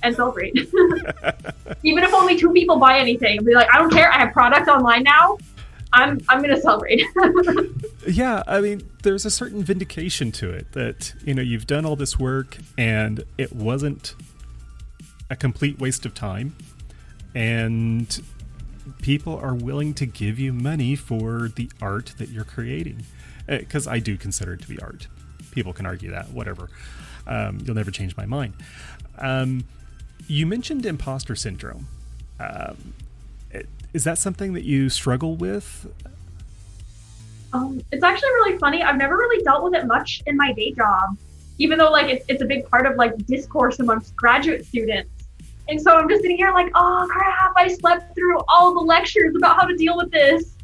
[0.01, 0.55] and celebrate.
[1.83, 4.11] Even if only two people buy anything, I'll be like, I don't care.
[4.11, 5.37] I have product online now.
[5.93, 7.03] I'm I'm gonna celebrate.
[8.05, 11.95] Yeah, I mean, there's a certain vindication to it that, you know, you've done all
[11.95, 14.15] this work and it wasn't
[15.29, 16.53] a complete waste of time.
[17.33, 18.21] And
[19.01, 23.05] people are willing to give you money for the art that you're creating.
[23.47, 25.07] Because I do consider it to be art.
[25.51, 26.69] People can argue that, whatever.
[27.27, 28.53] Um, you'll never change my mind.
[29.17, 29.65] Um,
[30.27, 31.87] you mentioned imposter syndrome.
[32.39, 32.93] Um,
[33.93, 35.87] is that something that you struggle with?
[37.53, 38.81] Um, it's actually really funny.
[38.81, 41.15] I've never really dealt with it much in my day job,
[41.59, 45.11] even though like it's, it's a big part of like discourse amongst graduate students.
[45.69, 49.35] And so I'm just sitting here like, oh crap, I slept through all the lectures
[49.35, 50.55] about how to deal with this.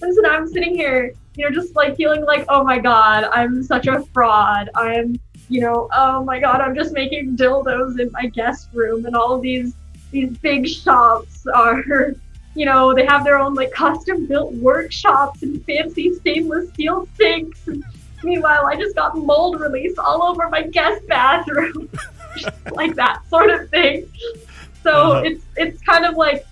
[0.00, 3.24] And so now I'm sitting here, you know, just like feeling like, oh my god,
[3.32, 4.68] I'm such a fraud.
[4.74, 5.18] I'm,
[5.48, 9.38] you know, oh my god, I'm just making dildos in my guest room, and all
[9.38, 9.72] these
[10.10, 11.82] these big shops are
[12.54, 17.68] you know, they have their own like custom built workshops and fancy stainless steel sinks.
[17.68, 17.84] And
[18.24, 21.88] meanwhile, I just got mold release all over my guest bathroom,
[22.72, 24.08] like that sort of thing.
[24.82, 25.22] So Uh-huh.
[25.24, 26.44] it's it's kind of like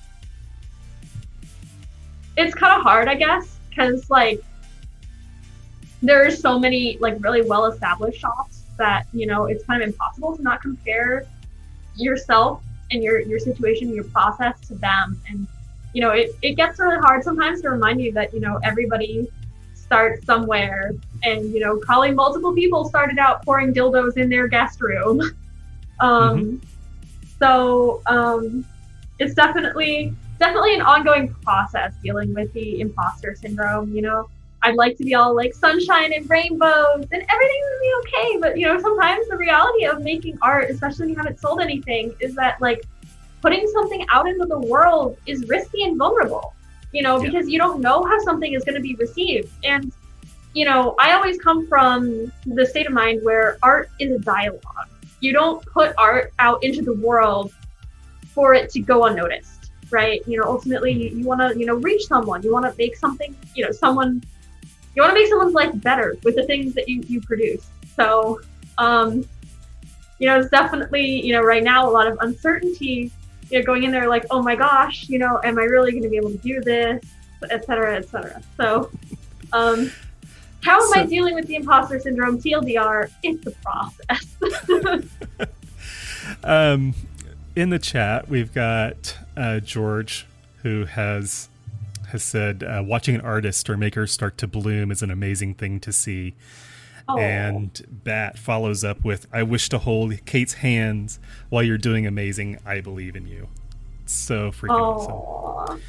[2.37, 4.41] it's kind of hard, I guess, because like
[6.03, 9.89] there are so many like really well established shops that you know it's kind of
[9.89, 11.27] impossible to not compare
[11.97, 15.47] yourself and your your situation, your process to them, and
[15.97, 19.27] you know, it, it gets really hard sometimes to remind you that, you know, everybody
[19.73, 20.93] starts somewhere
[21.23, 25.23] and, you know, probably multiple people started out pouring dildos in their guest room.
[26.01, 26.61] um,
[27.41, 28.67] So um,
[29.19, 34.29] it's definitely, definitely an ongoing process dealing with the imposter syndrome, you know.
[34.63, 38.39] I'd like to be all like sunshine and rainbows and everything would be okay.
[38.41, 42.15] But, you know, sometimes the reality of making art, especially when you haven't sold anything,
[42.21, 42.85] is that like
[43.43, 46.55] putting something out into the world is risky and vulnerable,
[46.93, 47.31] you know, Yeah.
[47.31, 49.51] because you don't know how something is going to be received.
[49.63, 49.93] And,
[50.55, 54.89] you know, I always come from the state of mind where art is a dialogue.
[55.21, 57.53] You don't put art out into the world
[58.35, 60.23] for it to go unnoticed, right?
[60.27, 62.43] You know, ultimately, you, you want to, you know, reach someone.
[62.43, 64.23] You want to make something, you know, someone,
[64.97, 67.69] you want to make someone's life better with the things that you, you produce.
[67.95, 68.41] So,
[68.79, 69.29] um,
[70.19, 73.13] you know, it's definitely, you know, right now a lot of uncertainty
[73.51, 76.03] you know, going in there like, oh my gosh, you know, am I really going
[76.03, 77.05] to be able to do this,
[77.51, 78.43] et cetera, et cetera.
[78.57, 78.91] So,
[79.53, 79.93] um,
[80.63, 82.41] how am I dealing with the imposter syndrome?
[82.41, 84.37] TLDR, it's a process.
[86.43, 86.95] Um,
[87.55, 90.27] in the chat, we've got uh, George,
[90.63, 91.49] who has
[92.17, 95.79] has said, uh, "Watching an artist or maker start to bloom is an amazing thing
[95.81, 96.35] to see."
[97.09, 102.07] oh, And Bat follows up with, "I wish to hold Kate's hands while you're doing
[102.07, 102.59] amazing.
[102.67, 103.49] I believe in you."
[104.07, 105.81] So freaking awesome.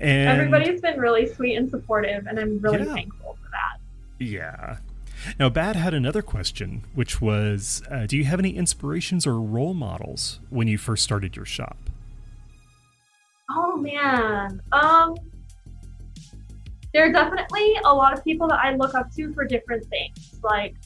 [0.00, 2.94] And everybody's been really sweet and supportive, and I'm really Yeah.
[2.94, 3.78] thankful for that.
[4.18, 4.78] Yeah.
[5.38, 9.72] Now, Bat had another question, which was uh, Do you have any inspirations or role
[9.72, 11.78] models when you first started your shop?
[13.50, 14.60] Oh man.
[14.72, 15.14] Um
[16.94, 20.38] there are definitely a lot of people that I look up to for different things.
[20.42, 20.76] Like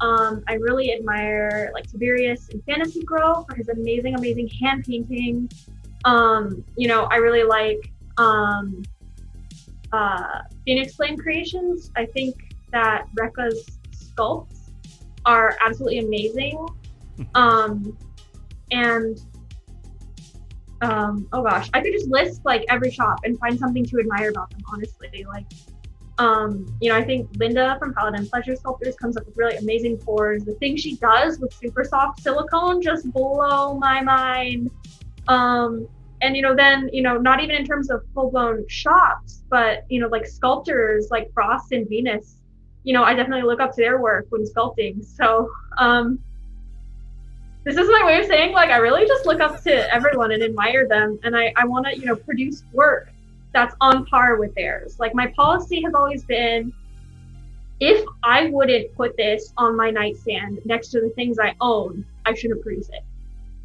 [0.00, 5.48] um I really admire like Tiberius and Fantasy Grow for his amazing, amazing hand painting.
[6.04, 8.82] Um, you know, I really like um
[9.92, 11.92] uh Phoenix Flame Creations.
[11.96, 12.34] I think
[12.72, 14.72] that Rekka's sculpts
[15.24, 16.66] are absolutely amazing.
[17.34, 17.96] Um
[18.72, 19.20] and
[20.82, 24.30] um oh gosh i could just list like every shop and find something to admire
[24.30, 25.46] about them honestly like
[26.18, 29.96] um you know i think linda from paladin pleasure sculptors comes up with really amazing
[29.96, 30.44] pours.
[30.44, 34.70] The things she does with super soft silicone just blow my mind.
[35.28, 35.88] Um
[36.20, 40.00] and you know then you know not even in terms of full-blown shops but you
[40.00, 42.36] know like sculptors like frost and venus
[42.84, 45.04] you know i definitely look up to their work when sculpting.
[45.04, 46.18] So um
[47.64, 50.42] this is my way of saying like I really just look up to everyone and
[50.42, 53.10] admire them and I, I want to you know produce work
[53.52, 56.72] that's on par with theirs like my policy has always been
[57.82, 62.32] if I wouldn't put this on my nightstand next to the things I own, I
[62.32, 63.02] shouldn't produce it.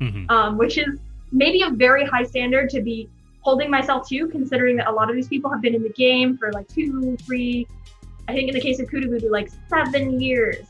[0.01, 0.29] Mhm.
[0.31, 0.99] Um, which is
[1.31, 3.09] maybe a very high standard to be
[3.41, 6.35] holding myself to, considering that a lot of these people have been in the game
[6.35, 7.67] for like two, three,
[8.27, 10.65] I think in the case of Kudu like seven years.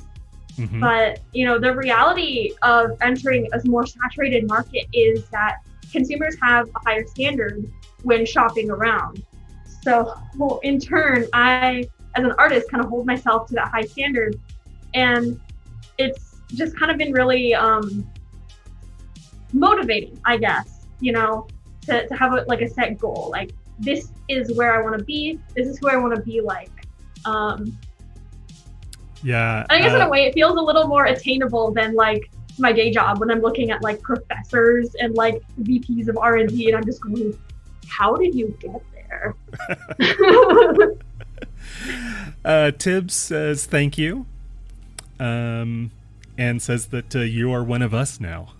[0.58, 0.80] Mhm.
[0.80, 5.58] But you know, the reality of entering a more saturated market is that
[5.92, 7.72] consumers have a higher standard
[8.04, 9.24] when shopping around.
[9.84, 13.86] So well, in turn, I, as an artist, kind of hold myself to that high
[13.86, 14.40] standard,
[14.94, 15.40] and
[15.98, 18.06] it's just kind of been really um,
[19.54, 20.86] motivating, I guess.
[21.00, 21.48] You know,
[21.84, 25.04] to, to have a, like a set goal, like this is where I want to
[25.04, 25.40] be.
[25.56, 26.72] This is who I want to be like.
[27.26, 27.78] Um,
[29.24, 29.66] yeah.
[29.70, 32.72] I guess in uh, a way, it feels a little more attainable than like my
[32.72, 36.68] day job when I'm looking at like professors and like VPs of R and D,
[36.68, 37.38] and I'm just going,
[37.88, 39.36] "How did you get there?"
[42.46, 44.26] Uh, Tibbs says thank you,
[45.20, 45.92] um,
[46.38, 48.54] and says that uh, you are one of us now.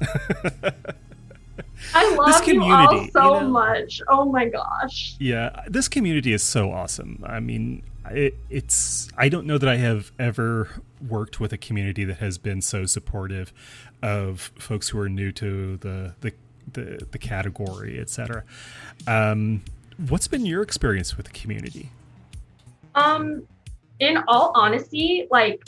[1.94, 3.48] I love you all community, so you know?
[3.48, 4.02] much.
[4.08, 5.14] Oh my gosh.
[5.20, 7.22] Yeah, this community is so awesome.
[7.24, 10.68] I mean, it, it's I don't know that I have ever
[11.06, 13.52] worked with a community that has been so supportive
[14.02, 16.32] of folks who are new to the the
[16.72, 18.44] the, the category, etc.
[19.06, 19.62] Um,
[20.08, 21.90] what's been your experience with the community?
[22.94, 23.46] Um,
[24.00, 25.62] in all honesty, like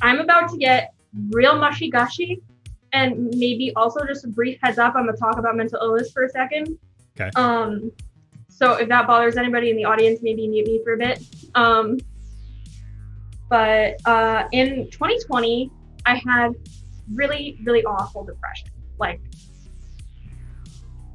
[0.00, 0.94] I'm about to get
[1.30, 2.40] real mushy gushy,
[2.92, 4.94] and maybe also just a brief heads up.
[4.96, 6.78] I'm gonna talk about mental illness for a second.
[7.18, 7.30] Okay.
[7.36, 7.92] Um,
[8.62, 11.20] so if that bothers anybody in the audience, maybe mute me for a bit.
[11.56, 11.98] Um,
[13.50, 15.68] but uh, in 2020,
[16.06, 16.54] I had
[17.12, 18.68] really, really awful depression.
[19.00, 19.20] Like,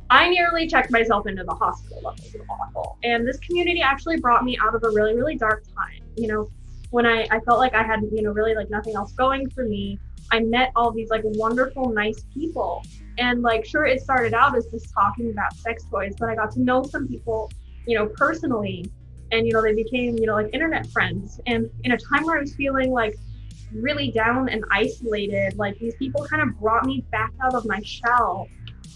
[0.10, 2.98] I nearly checked myself into the hospital levels of awful.
[3.06, 6.02] And this community actually brought me out of a really, really dark time.
[6.18, 6.50] You know,
[6.90, 9.64] when I, I felt like I had, you know, really like nothing else going for
[9.64, 10.00] me,
[10.32, 12.84] I met all these like wonderful, nice people.
[13.18, 16.52] And like, sure, it started out as just talking about sex toys, but I got
[16.52, 17.52] to know some people,
[17.86, 18.92] you know, personally.
[19.32, 21.42] And, you know, they became, you know, like internet friends.
[21.48, 23.16] And in a time where I was feeling like
[23.74, 27.82] really down and isolated, like these people kind of brought me back out of my
[27.82, 28.48] shell.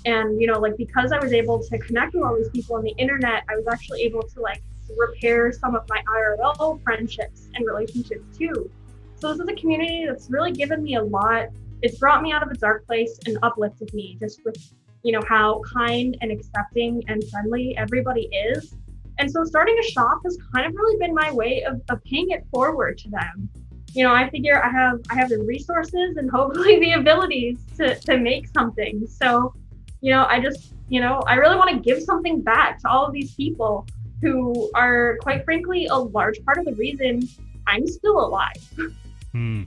[0.05, 2.83] And, you know, like because I was able to connect with all these people on
[2.83, 4.63] the internet, I was actually able to like
[4.97, 8.69] repair some of my IRL friendships and relationships too.
[9.21, 11.49] So this is a community that's really given me a lot.
[11.83, 14.57] It's brought me out of a dark place and uplifted me just with,
[15.03, 18.75] you know, how kind and accepting and friendly everybody is.
[19.19, 22.31] And so starting a shop has kind of really been my way of, of paying
[22.31, 23.47] it forward to them.
[23.93, 27.93] You know, I figure I have I have the resources and hopefully the abilities to,
[27.93, 29.05] to make something.
[29.05, 29.53] So,
[30.01, 33.05] you know, I just, you know, I really want to give something back to all
[33.05, 33.85] of these people
[34.23, 37.21] who are quite frankly a large part of the reason
[37.67, 38.57] I'm still alive.
[39.31, 39.63] Hmm.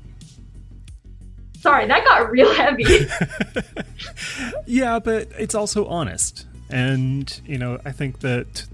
[1.61, 2.85] Sorry, that got real heavy.
[4.67, 8.67] yeah, but it's also honest, and you know, I think that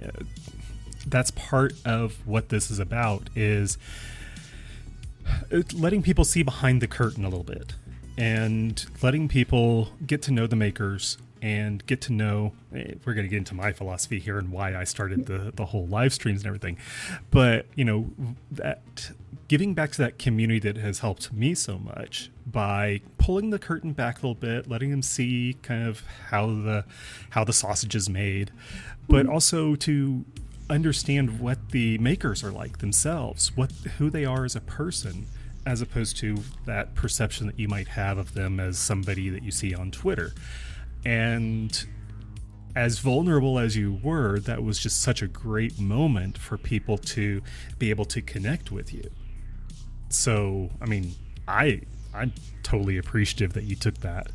[0.00, 0.10] know,
[1.06, 3.78] that's part of what this is about is
[5.74, 7.74] letting people see behind the curtain a little bit,
[8.16, 12.52] and letting people get to know the makers and get to know.
[12.74, 15.66] eh, We're going to get into my philosophy here and why I started the the
[15.66, 16.78] whole live streams and everything,
[17.32, 18.10] but you know
[18.52, 19.10] that
[19.48, 23.92] giving back to that community that has helped me so much by pulling the curtain
[23.92, 26.84] back a little bit, letting them see kind of how the
[27.30, 28.50] how the sausage is made,
[29.08, 29.32] but mm-hmm.
[29.32, 30.24] also to
[30.68, 35.26] understand what the makers are like themselves, what who they are as a person,
[35.64, 39.50] as opposed to that perception that you might have of them as somebody that you
[39.50, 40.32] see on Twitter.
[41.04, 41.86] And
[42.74, 47.42] as vulnerable as you were, that was just such a great moment for people to
[47.78, 49.08] be able to connect with you.
[50.08, 51.14] So, I mean,
[51.46, 51.82] I
[52.14, 52.32] I'm
[52.62, 54.28] totally appreciative that you took that.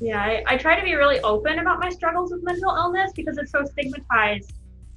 [0.00, 3.38] Yeah, I, I try to be really open about my struggles with mental illness because
[3.38, 4.52] it's so stigmatized.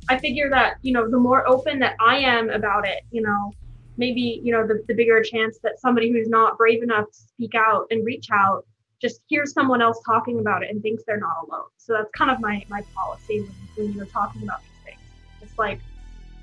[0.09, 3.51] I figure that, you know, the more open that I am about it, you know,
[3.97, 7.53] maybe, you know, the, the bigger chance that somebody who's not brave enough to speak
[7.55, 8.65] out and reach out
[8.99, 11.67] just hears someone else talking about it and thinks they're not alone.
[11.77, 15.01] So that's kind of my, my policy when, when you're talking about these things.
[15.41, 15.79] It's like,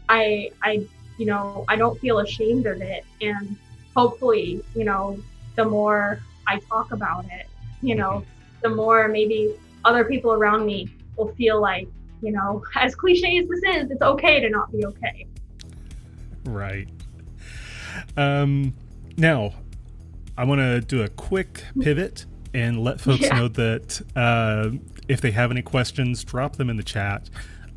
[0.09, 0.87] I, I,
[1.23, 3.05] you know, I don't feel ashamed of it.
[3.21, 3.57] And
[3.95, 5.23] hopefully, you know,
[5.55, 6.19] the more
[6.49, 7.47] I talk about it,
[7.81, 8.25] you know,
[8.61, 9.55] the more maybe
[9.85, 11.87] other people around me will feel like,
[12.23, 15.27] you know, as cliche as this is, it's okay to not be okay.
[16.45, 16.89] Right.
[18.17, 18.75] Um,
[19.17, 19.53] now,
[20.37, 23.39] I want to do a quick pivot and let folks Yeah.
[23.39, 24.71] know that uh,
[25.07, 27.31] if they have any questions, drop them in the chat.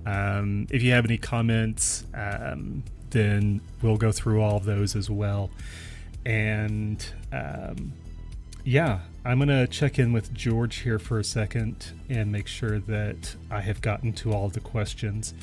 [0.07, 5.09] Um, if you have any comments, um, then we'll go through all of those as
[5.09, 5.49] well.
[6.25, 7.93] And um,
[8.63, 12.79] yeah, I'm going to check in with George here for a second and make sure
[12.79, 15.33] that I have gotten to all the questions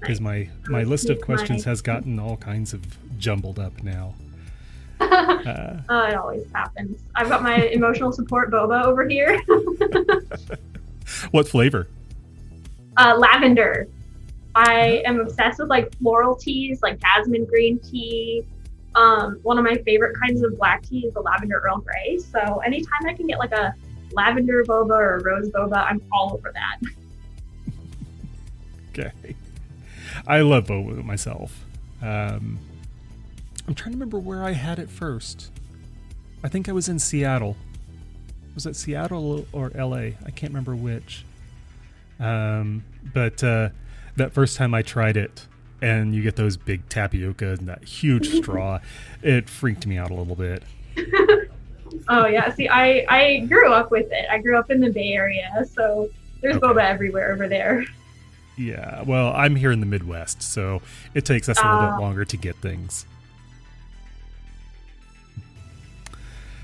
[0.00, 2.82] because my, my list of questions has gotten all kinds of
[3.18, 4.14] jumbled up now.
[4.98, 7.02] Uh, it always happens.
[7.14, 9.38] I've got my emotional support boba over here.
[11.32, 11.86] what flavor?
[12.96, 13.88] uh, lavender.
[14.54, 18.44] I am obsessed with like floral teas, like jasmine green tea.
[18.94, 22.18] Um, one of my favorite kinds of black tea is the lavender Earl Grey.
[22.18, 23.74] So anytime I can get like a
[24.12, 26.78] lavender boba or a rose boba, I'm all over that.
[28.92, 29.36] Okay.
[30.26, 31.64] I love boba myself.
[32.02, 32.58] Um,
[33.68, 35.52] I'm trying to remember where I had it first.
[36.42, 37.56] I think I was in Seattle.
[38.56, 39.96] Was it Seattle or LA?
[39.96, 41.24] I can't remember which.
[42.18, 42.82] Um,
[43.14, 43.68] but uh,
[44.16, 45.46] that first time I tried it,
[45.82, 48.80] and you get those big tapioca and that huge straw,
[49.22, 50.62] it freaked me out a little bit.
[52.08, 54.26] Oh yeah, see, I I grew up with it.
[54.30, 56.08] I grew up in the Bay Area, so
[56.40, 56.66] there's Okay.
[56.66, 57.84] boba everywhere over there.
[58.56, 60.82] Yeah, well, I'm here in the Midwest, so
[61.14, 61.96] it takes us a little Ah.
[61.96, 63.06] bit longer to get things.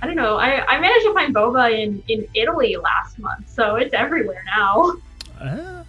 [0.03, 0.37] I don't know.
[0.37, 4.93] I, I managed to find boba in in Italy last month, so it's everywhere now.
[5.43, 5.85] Oh.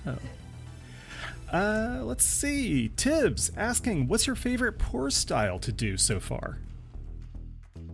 [1.51, 2.89] Uh, let's see.
[2.89, 6.59] Tibbs asking, what's your favorite pour style to do so far?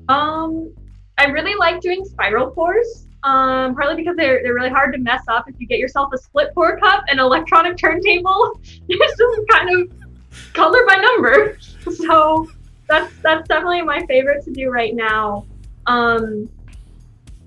[0.09, 0.73] Um,
[1.17, 3.07] I really like doing spiral pours.
[3.23, 5.47] Um, partly because they're they're really hard to mess up.
[5.47, 10.53] If you get yourself a split pour cup and electronic turntable, it's just kind of
[10.53, 11.57] color by number.
[12.07, 12.47] So
[12.87, 15.45] that's that's definitely my favorite to do right now.
[15.85, 16.49] Um,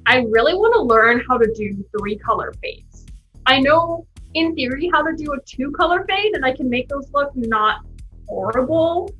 [0.04, 3.06] I really want to learn how to do three color fades.
[3.46, 4.06] I know
[4.36, 7.34] in theory how to do a two color fade, and I can make those look
[7.34, 7.80] not
[8.28, 9.10] horrible.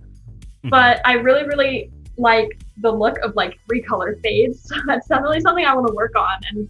[0.65, 4.63] But I really, really like the look of like three color fades.
[4.69, 6.41] So that's definitely something I want to work on.
[6.51, 6.69] And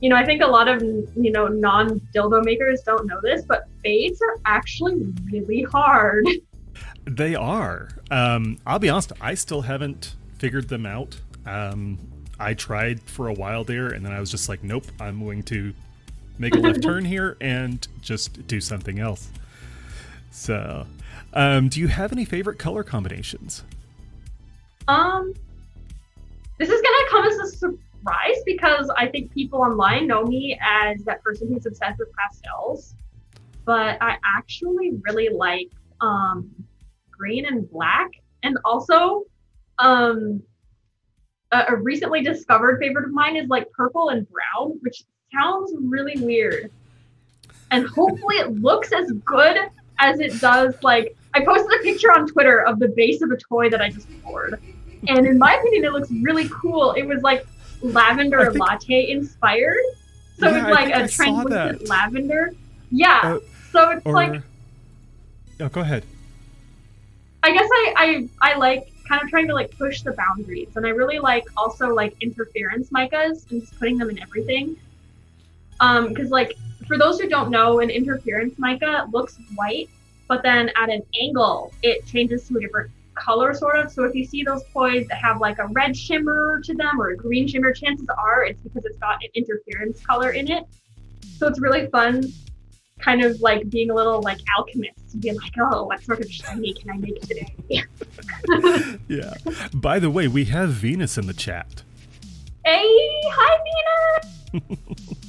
[0.00, 3.44] you know, I think a lot of you know non dildo makers don't know this,
[3.44, 6.26] but fades are actually really hard.
[7.06, 7.88] They are.
[8.10, 11.18] Um, I'll be honest, I still haven't figured them out.
[11.46, 11.98] Um,
[12.38, 15.42] I tried for a while there, and then I was just like, nope, I'm going
[15.44, 15.74] to
[16.40, 19.30] make a left turn here and just do something else.
[20.32, 20.86] So,
[21.34, 23.62] um, do you have any favorite color combinations?
[24.88, 25.34] Um,
[26.58, 31.04] this is gonna come as a surprise because I think people online know me as
[31.04, 32.94] that person who's obsessed with pastels,
[33.64, 35.68] but I actually really like
[36.00, 36.50] um,
[37.10, 38.10] green and black,
[38.42, 39.24] and also
[39.78, 40.42] um,
[41.52, 46.20] a, a recently discovered favorite of mine is like purple and brown, which sounds really
[46.20, 46.70] weird,
[47.70, 49.58] and hopefully it looks as good
[49.98, 53.36] as it does like I posted a picture on Twitter of the base of a
[53.36, 54.60] toy that I just poured.
[55.08, 56.92] And in my opinion, it looks really cool.
[56.92, 57.46] It was like
[57.82, 59.78] lavender think- latte inspired.
[60.38, 62.52] So Yeah, it's like a translucent lavender.
[62.90, 63.20] Yeah.
[63.22, 63.38] Uh,
[63.70, 64.42] so it's Or, like
[65.60, 66.04] oh, go ahead.
[67.42, 67.94] I guess I,
[68.42, 70.68] I I like kind of trying to like push the boundaries.
[70.76, 74.76] And I really like also like interference micas and just putting them in everything.
[75.80, 76.56] Um, because like
[76.86, 79.88] for those who don't know, an interference mica looks white,
[80.28, 83.90] but then at an angle it changes to a different color sort of.
[83.92, 87.10] So if you see those toys that have like a red shimmer to them or
[87.10, 90.64] a green shimmer, chances are it's because it's got an interference color in it.
[91.38, 92.24] So it's really fun
[93.00, 96.30] kind of like being a little like alchemist to be like, oh, what sort of
[96.30, 97.54] shiny can I make today?
[99.08, 99.34] Yeah.
[99.72, 101.82] By the way, we have Venus in the chat.
[102.64, 102.84] hey,
[103.26, 103.58] hi
[104.52, 104.78] Venus!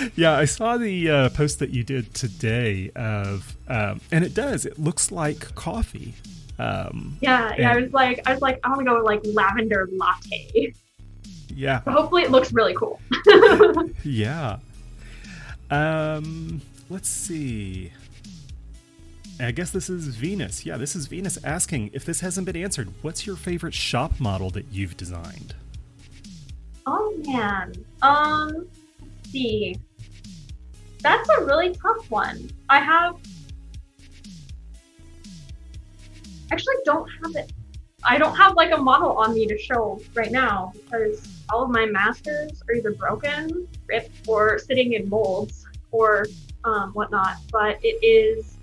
[0.16, 4.64] Yeah, I saw the uh, post that you did today of, um, and it does.
[4.66, 6.14] It looks like coffee.
[6.58, 7.72] Um, Yeah, yeah.
[7.72, 10.74] I was like, I was like, I want to go with like lavender latte.
[11.48, 13.00] yeah, But hopefully, it looks really cool.
[14.04, 14.58] yeah.
[15.70, 17.92] Um, let's see.
[19.40, 20.64] I guess this is Venus.
[20.66, 22.92] Yeah, this is Venus asking if this hasn't been answered.
[23.02, 25.54] What's your favorite shop model that you've designed?
[26.86, 27.72] oh man.
[28.02, 28.66] Um,
[29.32, 29.76] see.
[31.00, 32.50] That's a really tough one.
[32.68, 33.16] I have.
[36.52, 37.52] Actually, don't have it.
[38.04, 41.70] I don't have like a model on me to show right now because all of
[41.70, 46.26] my masters are either broken, ripped, or sitting in molds or
[46.64, 47.36] um, whatnot.
[47.50, 48.56] But it is,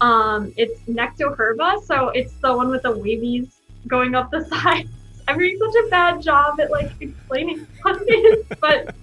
[0.00, 4.90] um, it's Nectoherba, so it's the one with the wavies going up the sides.
[5.28, 8.94] I'm doing such a bad job at like explaining what it is, but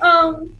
[0.00, 0.54] um,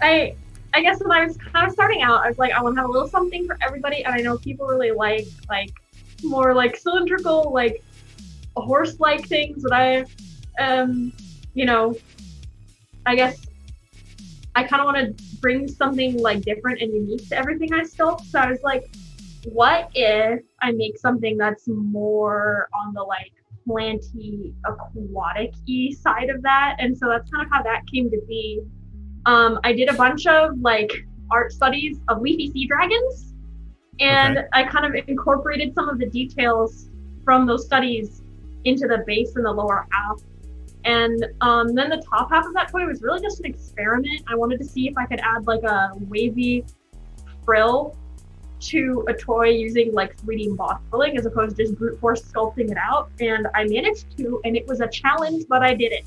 [0.00, 0.34] I
[0.74, 2.80] I guess when I was kind of starting out, I was like, I want to
[2.82, 5.70] have a little something for everybody, and I know people really like like
[6.22, 7.82] more like cylindrical, like
[8.56, 10.04] horse-like things that I,
[10.62, 11.12] um,
[11.54, 11.94] you know,
[13.04, 13.46] I guess
[14.54, 18.22] I kind of want to bring something like different and unique to everything I sculpt.
[18.22, 18.88] So I was like,
[19.52, 23.32] what if I make something that's more on the like
[23.66, 26.76] planty aquatic y side of that?
[26.78, 28.62] And so that's kind of how that came to be.
[29.26, 30.92] Um, I did a bunch of like
[31.30, 33.34] art studies of leafy sea dragons,
[34.00, 34.46] and Okay.
[34.52, 36.90] I kind of incorporated some of the details
[37.24, 38.22] from those studies
[38.64, 40.20] into the base and the lower half.
[40.84, 44.22] And um, then the top half of that toy was really just an experiment.
[44.28, 46.64] I wanted to see if I could add like a wavy
[47.44, 47.96] frill
[48.58, 52.76] to a toy using like 3D modeling as opposed to just brute force sculpting it
[52.76, 53.10] out.
[53.20, 56.04] And I managed to, and it was a challenge, but I did it.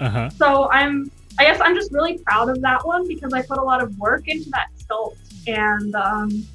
[0.00, 0.30] Uh huh.
[0.30, 3.62] So I'm, I guess I'm just really proud of that one because I put a
[3.62, 5.16] lot of work into that sculpt,
[5.46, 6.46] and um,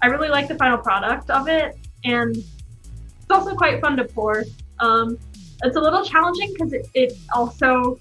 [0.00, 1.76] I really like the final product of it.
[2.04, 4.44] And it's also quite fun to pour.
[4.80, 5.18] Um,
[5.64, 8.00] it's a little challenging because it, it also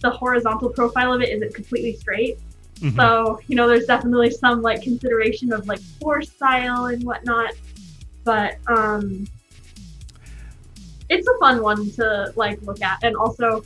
[0.00, 2.38] the horizontal profile of it isn't completely straight.
[2.80, 2.96] Mhm.
[2.96, 7.52] So, you know, there's definitely some like consideration of like pour style and whatnot.
[8.24, 9.26] But um
[11.08, 13.02] it's a fun one to like look at.
[13.02, 13.64] And also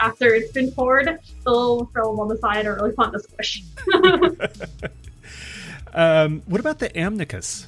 [0.00, 1.06] after it's been poured,
[1.44, 3.62] the little frills on the side are really fun to squish.
[5.94, 7.66] Um, what about the amnicus?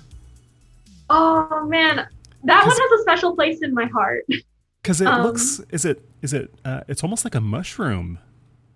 [1.11, 2.07] oh man.
[2.45, 4.25] That one has a special place in my heart.
[4.83, 8.19] Because it Um, looks, is it, is it, uh, it's almost like a mushroom.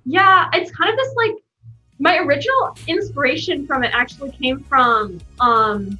[0.04, 1.32] Yeah, it's kind of this like
[1.98, 5.98] my original inspiration from it actually came from um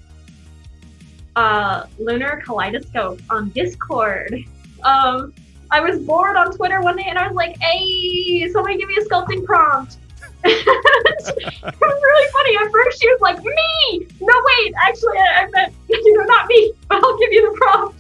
[1.37, 4.45] uh Lunar Kaleidoscope on Discord.
[4.83, 5.33] Um
[5.71, 8.97] I was bored on Twitter one day and I was like, hey, somebody give me
[8.97, 9.99] a sculpting prompt.
[10.45, 12.57] it was really funny.
[12.57, 14.07] At first she was like, me!
[14.21, 17.59] No wait, actually I, I meant you know not me, but I'll give you the
[17.59, 17.99] prompt.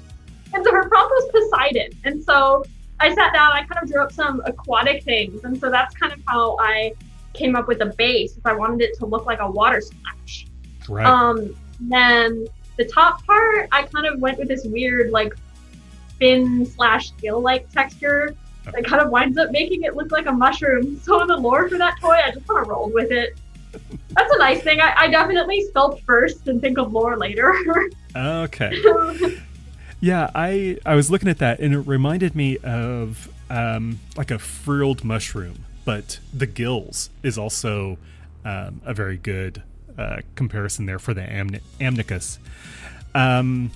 [0.54, 1.90] And so her prompt was Poseidon.
[2.04, 2.64] And so
[3.00, 6.12] I sat down, I kind of drew up some aquatic things, and so that's kind
[6.12, 6.92] of how I
[7.38, 8.36] came up with a base.
[8.36, 10.46] If I wanted it to look like a water splash.
[10.88, 11.06] Right.
[11.06, 15.34] Um, then the top part, I kind of went with this weird like
[16.18, 18.34] fin slash gill like texture
[18.64, 21.00] that kind of winds up making it look like a mushroom.
[21.04, 23.38] So in the lore for that toy, I just kind of rolled with it.
[24.10, 24.80] That's a nice thing.
[24.80, 27.54] I, I definitely sculpt first and think of lore later.
[28.16, 28.72] okay.
[30.00, 34.38] Yeah, I I was looking at that and it reminded me of um, like a
[34.38, 37.96] frilled mushroom, but the gills is also
[38.44, 39.62] um, a very good
[39.96, 42.36] uh, comparison there for the amni- amnicus.
[43.14, 43.70] Um,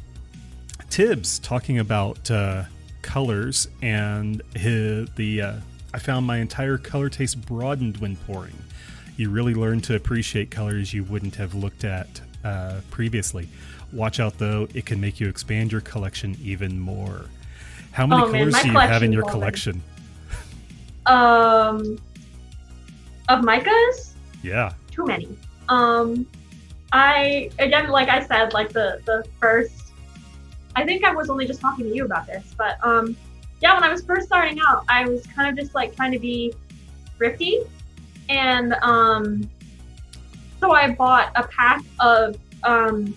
[0.91, 2.65] Tibbs talking about uh,
[3.01, 5.55] colors and hi the uh,
[5.95, 8.59] I found my entire color taste broadened when pouring.
[9.17, 13.49] You really learn to appreciate colors you wouldn't have looked at uh, previously.
[13.91, 17.25] Watch out though; it can make you expand your collection even more.
[17.93, 19.83] How many Oh, colors my do you have in your collection?
[21.07, 21.99] Um,
[23.29, 24.73] of micas, Yeah.
[24.91, 25.29] too many.
[25.69, 26.27] Um,
[26.93, 29.93] I again, like I said, like the the first.
[30.75, 33.15] I think I was only just talking to you about this, but um,
[33.61, 36.19] yeah, when I was first starting out, I was kind of just like trying to
[36.19, 36.53] be
[37.17, 37.61] thrifty,
[38.29, 39.49] and um,
[40.61, 43.17] so I bought a pack of um,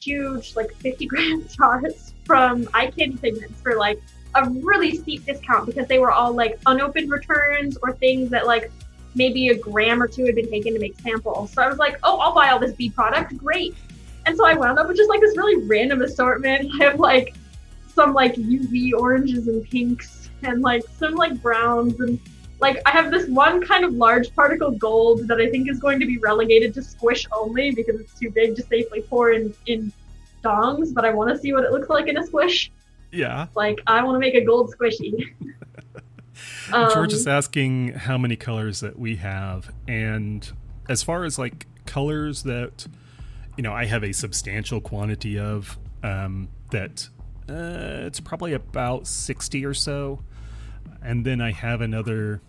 [0.00, 4.00] huge like 50 gram jars from Eye Candy Pigments for like
[4.36, 8.70] a really steep discount because they were all like unopened returns or things that like
[9.14, 11.52] maybe a gram or two had been taken to make samples.
[11.52, 13.36] So I was like, oh, I'll buy all this B product.
[13.36, 13.74] Great.
[14.26, 16.70] And so I wound up with just like this really random assortment.
[16.80, 17.34] I have like
[17.94, 22.20] some like UV oranges and pinks and like some like browns and
[22.60, 26.00] like I have this one kind of large particle gold that I think is going
[26.00, 29.92] to be relegated to squish only because it's too big to safely pour in in
[30.42, 32.70] dongs, but I want to see what it looks like in a squish.
[33.16, 33.46] Yeah.
[33.54, 35.24] Like I want to make a gold squishy.
[36.70, 40.50] George Um, is asking how many colors that we have, and
[40.88, 42.86] as far as like colors that
[43.56, 47.08] you know, I have a substantial quantity of um, that.
[47.48, 50.20] Uh, it's probably about sixty or so,
[51.00, 52.42] and then I have another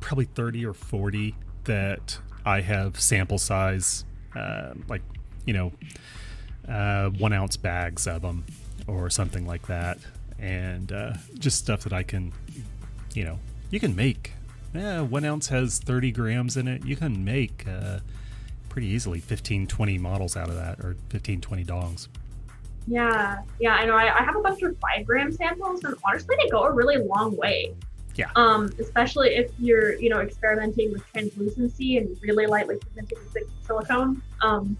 [0.00, 5.02] probably thirty or forty that I have sample size, uh, like
[5.46, 5.72] you know,
[6.68, 8.44] uh, one ounce bags of them
[8.86, 9.98] or something like that,
[10.38, 12.32] and uh, just stuff that I can
[13.16, 13.38] you know,
[13.70, 14.32] you can make.
[14.74, 16.84] Yeah, one ounce has 30 grams in it.
[16.84, 17.98] You can make uh,
[18.68, 22.08] pretty easily 15, 20 models out of that, or 15, 20 dongs.
[22.86, 23.94] Yeah, yeah, I know.
[23.94, 26.96] I, I have a bunch of five gram samples, and honestly, they go a really
[26.96, 27.74] long way.
[28.14, 28.30] Yeah.
[28.36, 33.18] Um, especially if you're, you know, experimenting with translucency and really lightly pigmented
[33.66, 34.20] silicone.
[34.42, 34.76] Um,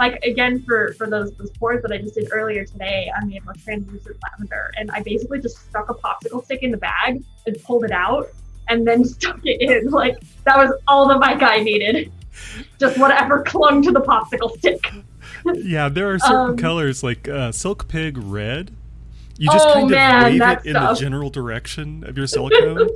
[0.00, 3.44] like again for for those those pours that I just did earlier today, I made
[3.46, 7.62] with translucent lavender, and I basically just stuck a popsicle stick in the bag and
[7.62, 8.28] pulled it out,
[8.68, 9.90] and then stuck it in.
[9.90, 12.10] Like that was all the mic I needed.
[12.80, 14.90] Just whatever clung to the popsicle stick.
[15.54, 18.74] yeah, there are certain Um, colors like uh, Silc Pig Red.
[19.38, 22.88] You just Oh, kind of man, wave it in the general direction of your silicone.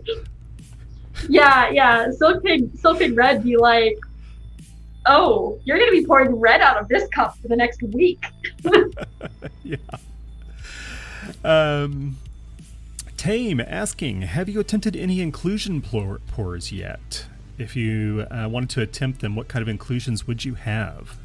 [1.28, 2.06] Yeah, yeah.
[2.08, 3.98] Silc Pig, Silc Pig Red be like,
[5.06, 8.24] oh, you're gonna be pouring red out of this cup for the next week.
[9.62, 9.76] yeah.
[11.44, 12.16] Um,
[13.16, 17.26] Tame asking, have you attempted any inclusion pour- pours yet?
[17.58, 21.16] If you uh, wanted to attempt them, what kind of inclusions would you have?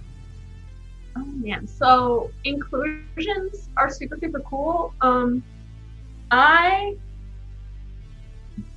[1.18, 4.94] Oh man, so inclusions are super super cool.
[5.02, 5.44] Um,
[6.32, 6.96] I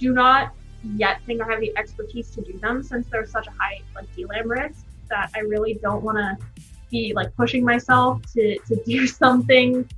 [0.01, 0.53] do not
[0.97, 4.13] yet think I have the expertise to do them since there's such a high like
[4.17, 4.84] delam risk
[5.15, 6.37] that I really don't want to
[6.91, 9.89] be like pushing myself to to do something,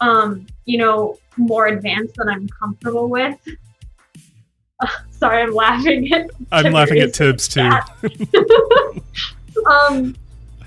[0.00, 3.38] um, you know, more advanced than I'm comfortable with.
[4.80, 6.30] Uh, sorry, I'm laughing at.
[6.50, 7.70] I'm laughing at Tibbs too.
[9.70, 10.16] um,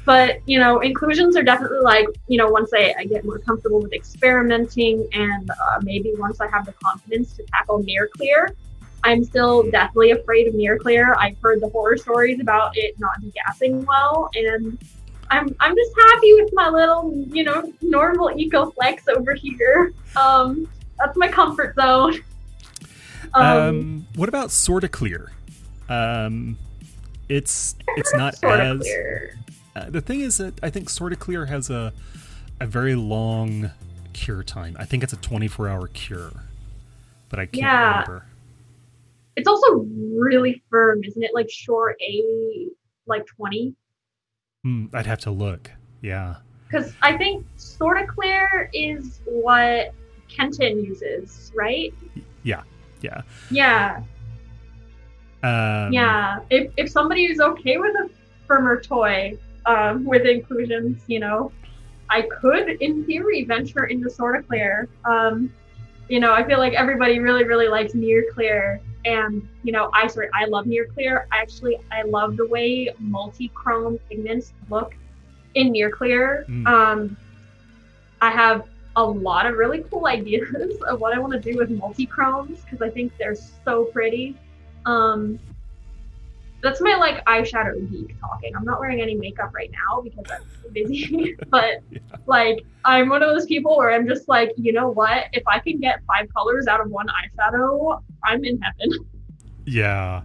[0.05, 3.81] but you know, inclusions are definitely like you know once I, I get more comfortable
[3.81, 8.55] with experimenting and uh, maybe once I have the confidence to tackle near clear.
[9.05, 11.15] I'm still definitely afraid of near clear.
[11.19, 14.77] I've heard the horror stories about it not degassing well, and
[15.29, 19.93] I'm I'm just happy with my little you know normal Ecoflex over here.
[20.15, 20.67] Um,
[20.99, 22.15] that's my comfort zone.
[23.33, 25.31] Um, what about Sorta Clear?
[25.89, 26.57] Um,
[27.29, 28.87] it's it's not as.
[29.75, 31.93] Uh, the thing is that I think Sorta Clear has a
[32.59, 33.71] a very long
[34.13, 34.75] cure time.
[34.79, 36.31] I think it's a 24 hour cure,
[37.29, 37.89] but I can't Yeah.
[37.91, 38.25] remember.
[39.35, 39.85] It's also
[40.17, 41.31] really firm, isn't it?
[41.33, 42.67] Like short A,
[43.05, 43.75] like 20.
[44.63, 45.71] Hmm, I'd have to look.
[46.01, 46.35] Yeah.
[46.67, 49.93] Because I think Sorta Clear is what
[50.27, 51.93] Kenton uses, right?
[52.43, 52.63] Yeah.
[53.01, 53.21] Yeah.
[53.51, 54.01] Yeah,
[55.43, 56.39] Um, yeah.
[56.49, 58.09] If, if somebody is okay with a
[58.47, 61.51] firmer toy um, with inclusions, you know,
[62.09, 64.87] I could, in theory, venture into Sorta Clear.
[65.05, 65.51] Um,
[66.07, 68.81] you know, I feel like everybody really, really likes Near Clear.
[69.05, 71.27] And, you know, I sorry, I love Near Clear.
[71.31, 74.95] I actually, I love the way multi-chrome pigments look
[75.53, 76.45] in Near Clear.
[76.49, 76.67] Mm.
[76.67, 77.17] Um,
[78.21, 80.49] I have a lot of really cool ideas
[80.87, 84.35] of what I want to do with multi-chromes because I think they're so pretty.
[84.85, 85.39] Um,
[86.65, 88.55] that's my like eyeshadow geek talking.
[88.55, 91.99] I'm not wearing any makeup right now because I'm busy, but Yeah.
[92.25, 95.25] like I'm one of those people where I'm just like, you know what?
[95.31, 99.05] If I can get five colors out of one eyeshadow, I'm in heaven.
[99.67, 100.21] Yeah.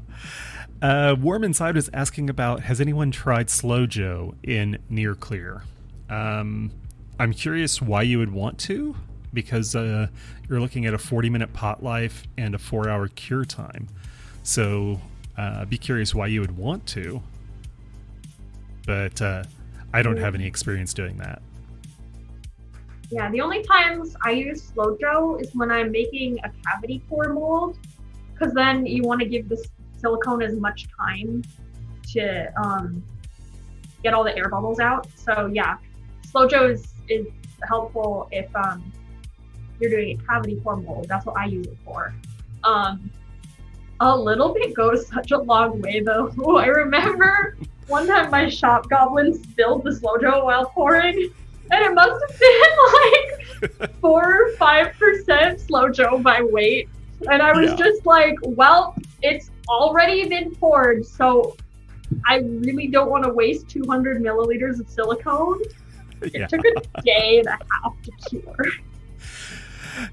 [0.83, 5.63] Uh, Warm Inside was asking about has anyone tried Slo-Jo in Near Clear?
[6.11, 6.71] Um,
[7.19, 8.95] I'm curious why you would want to,
[9.33, 10.09] because uh,
[10.47, 13.89] you're looking at a 40 minute pot life and a four hour cure time.
[14.43, 15.01] So
[15.39, 17.23] uh, be curious why you would want to.
[18.87, 19.45] But uh,
[19.95, 21.41] I don't have any experience doing that.
[23.11, 27.77] Yeah, the only times I use Slo-Jo is when I'm making a cavity core mold,
[28.41, 29.63] because then you want to give the
[29.99, 31.43] silicone as much time
[32.13, 33.03] to um,
[34.03, 35.07] get all the air bubbles out.
[35.15, 35.77] So yeah,
[36.31, 37.27] Slo-Jo is, is
[37.69, 38.91] helpful if um,
[39.79, 41.07] you're doing a cavity pour mold.
[41.09, 42.15] That's what I use it for.
[42.65, 43.11] Um,
[44.01, 46.33] a little bit goes such a long way though.
[46.57, 47.59] I remember
[47.89, 51.31] one time my shop goblin spilled the Slow Joe while pouring.
[51.73, 56.89] And it must have been like four or five percent Slo-Jo by weight.
[57.29, 57.77] And I was Yeah.
[57.77, 61.57] just like, well, it's already been poured, so
[62.27, 65.61] I really don't want to waste 200 milliliters of silicone.
[66.23, 66.47] It yeah.
[66.47, 68.67] took a day and a half to cure.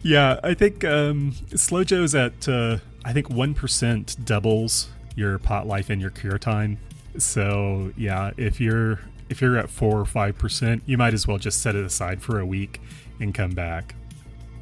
[0.01, 5.89] Yeah, I think um, Slo-Jo's at uh, I think one percent doubles your pot life
[5.89, 6.77] and your cure time.
[7.17, 11.37] So yeah, if you're if you're at four or five percent, you might as well
[11.37, 12.81] just set it aside for a week
[13.19, 13.95] and come back.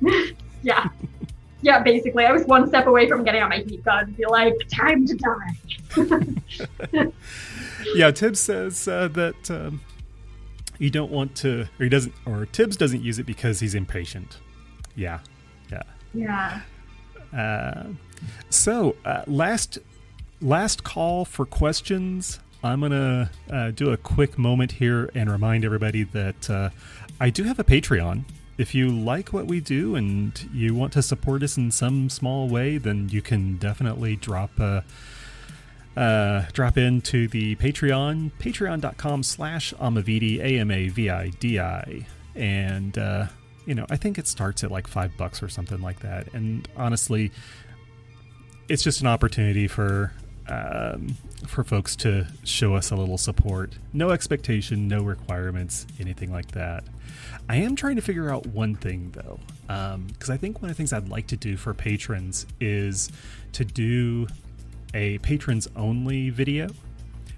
[0.64, 0.88] Yeah.
[1.66, 2.26] Yeah, basically.
[2.26, 5.08] I was one step away from getting on my heat gun and be like, time
[5.08, 7.12] to die.
[7.94, 9.82] Yeah, Tibbs says uh, that um,
[10.80, 14.40] you don't want to, or he doesn't, or Tibbs doesn't use it because he's impatient.
[14.96, 15.20] Yeah,
[15.72, 15.84] yeah.
[16.14, 16.62] Yeah.
[17.38, 17.90] Uh,
[18.50, 19.78] so uh, last
[20.42, 22.40] last call for questions.
[22.64, 26.70] I'm gonna uh, do a quick moment here and remind everybody that uh,
[27.20, 28.24] I do have a Patreon.
[28.58, 32.48] If you like what we do and you want to support us in some small
[32.48, 34.84] way, then you can definitely drop a.
[35.98, 42.06] Uh, drop into the Patreon, patreon.com slash Amavidi, A M A V I D I.
[42.36, 43.28] And, uh,
[43.66, 46.34] you know, I think it starts at like five bucks or something like that.
[46.34, 47.32] And honestly,
[48.68, 50.12] it's just an opportunity for
[50.50, 51.16] um,
[51.48, 53.72] for folks to show us a little support.
[53.94, 56.84] No expectation, no requirements, anything like that.
[57.48, 59.40] I am trying to figure out one thing though,
[60.08, 63.12] because I think one of the things I'd like to do for patrons is
[63.54, 64.28] to do
[64.94, 66.70] a patrons only video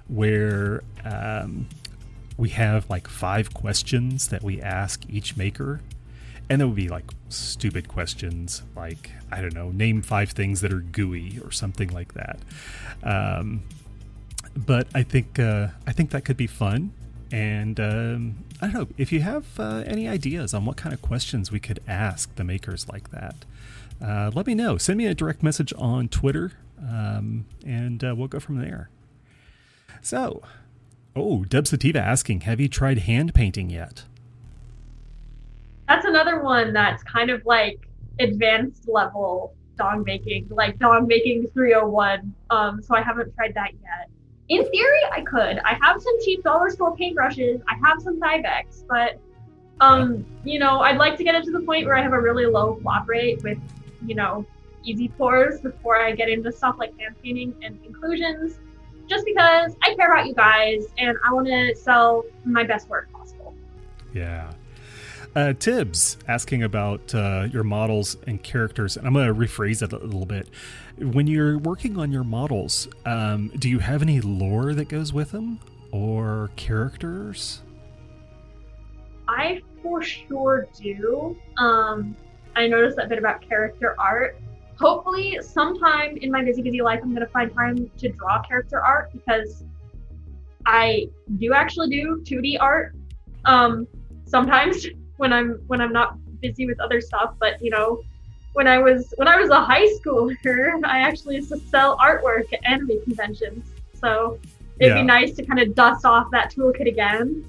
[0.07, 1.67] where um,
[2.37, 5.81] we have like five questions that we ask each maker.
[6.49, 10.71] And there would be like stupid questions like, I don't know, name five things that
[10.71, 12.39] are gooey or something like that.
[13.03, 13.63] Um,
[14.55, 16.93] but I think uh, I think that could be fun.
[17.31, 21.01] And um, I don't know if you have uh, any ideas on what kind of
[21.01, 23.35] questions we could ask the makers like that.
[24.01, 24.77] Uh, let me know.
[24.77, 28.89] Send me a direct message on Twitter, um, and uh, we'll go from there.
[30.01, 30.41] So,
[31.15, 34.03] oh, Deb Sativa asking, have you tried hand painting yet?
[35.87, 37.87] That's another one that's kind of like
[38.19, 42.33] advanced level dong making, like dong making 301.
[42.49, 44.09] Um, so I haven't tried that yet.
[44.49, 45.59] In theory, I could.
[45.59, 47.61] I have some cheap dollar store paintbrushes.
[47.67, 49.19] I have some Dyvex, but
[49.79, 52.21] um, you know, I'd like to get it to the point where I have a
[52.21, 53.59] really low flop rate with,
[54.05, 54.45] you know,
[54.83, 58.59] easy pours before I get into stuff like hand painting and inclusions.
[59.07, 63.11] Just because I care about you guys and I want to sell my best work
[63.11, 63.55] possible.
[64.13, 64.51] Yeah.
[65.35, 69.93] Uh, Tibbs asking about uh, your models and characters, and I'm going to rephrase it
[69.93, 70.49] a little bit.
[70.99, 75.31] When you're working on your models, um, do you have any lore that goes with
[75.31, 75.59] them
[75.91, 77.61] or characters?
[79.27, 81.37] I for sure do.
[81.57, 82.15] Um,
[82.55, 84.39] I noticed that bit about character art.
[84.79, 88.79] Hopefully, sometime in my busy, busy life, I'm going to find time to draw character
[88.79, 89.63] art because
[90.65, 92.95] I do actually do 2D art
[93.45, 93.87] um,
[94.25, 94.87] sometimes
[95.17, 97.35] when I'm when I'm not busy with other stuff.
[97.39, 98.01] But you know,
[98.57, 102.51] when I was when I was a high schooler, I actually used to sell artwork
[102.51, 103.69] at anime conventions.
[103.93, 104.39] So
[104.79, 105.01] it'd Yeah.
[105.01, 107.45] be nice to kind of dust off that toolkit again.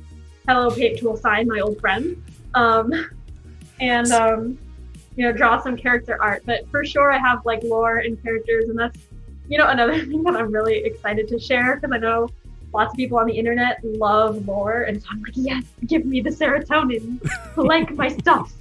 [0.46, 2.22] Hello, Paint Tool SAI, my old friend.
[2.54, 2.92] Um,
[3.80, 4.58] and um,
[5.16, 6.42] you know, draw some character art.
[6.44, 9.00] But for sure, I have like lore and characters, and that's
[9.48, 12.28] you know another thing that I'm really excited to share because I know
[12.74, 16.20] lots of people on the internet love lore, and so I'm like, yes, give me
[16.20, 17.18] the serotonin,
[17.56, 18.52] like my stuff.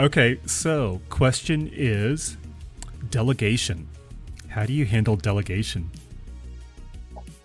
[0.00, 2.36] Okay, so question is
[3.10, 3.88] delegation.
[4.48, 5.90] How do you handle delegation?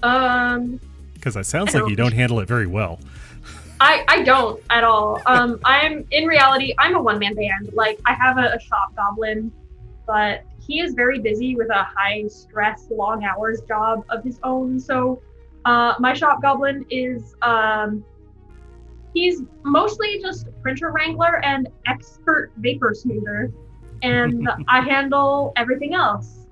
[0.01, 0.79] Um,
[1.13, 2.99] Because that sounds like you don't- don't handle it very well.
[3.81, 5.21] I, I don't at all.
[5.25, 7.71] Um, I'm in reality, I'm a one man band.
[7.73, 9.51] Like I have a, a shop goblin,
[10.05, 14.79] but he is very busy with a high stress, long hours job of his own.
[14.79, 15.21] So
[15.65, 18.03] uh, my shop goblin is um,
[19.13, 23.51] he's mostly just printer wrangler and expert vapor smoother,
[24.01, 26.47] and I handle everything else.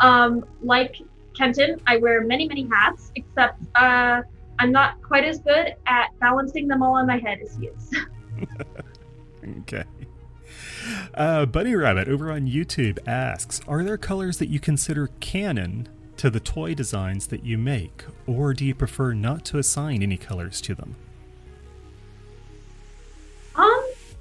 [0.00, 1.00] Um, like
[1.34, 4.22] Kenton, I wear many many hats, except uh,
[4.58, 7.94] I'm not quite as good at balancing them all on my head as he is.
[9.60, 9.84] Okay.
[11.14, 16.30] Uh, Bunny Rabbit over on YouTube asks Are there colors that you consider canon to
[16.30, 20.60] the toy designs that you make, or do you prefer not to assign any colors
[20.62, 20.96] to them?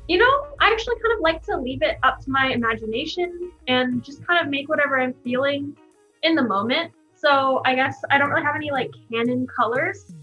[0.07, 4.03] You know, I actually kind of like to leave it up to my imagination and
[4.03, 5.75] just kind of make whatever I'm feeling
[6.23, 6.91] in the moment.
[7.15, 10.13] So I guess I don't really have any like canon colors.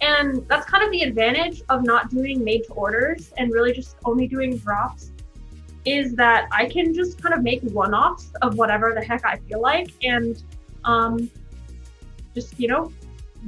[0.00, 3.96] And that's kind of the advantage of not doing made to orders and really just
[4.04, 5.12] only doing drops
[5.84, 9.36] is that I can just kind of make one offs of whatever the heck I
[9.48, 10.40] feel like and
[10.84, 11.30] um
[12.34, 12.92] just you know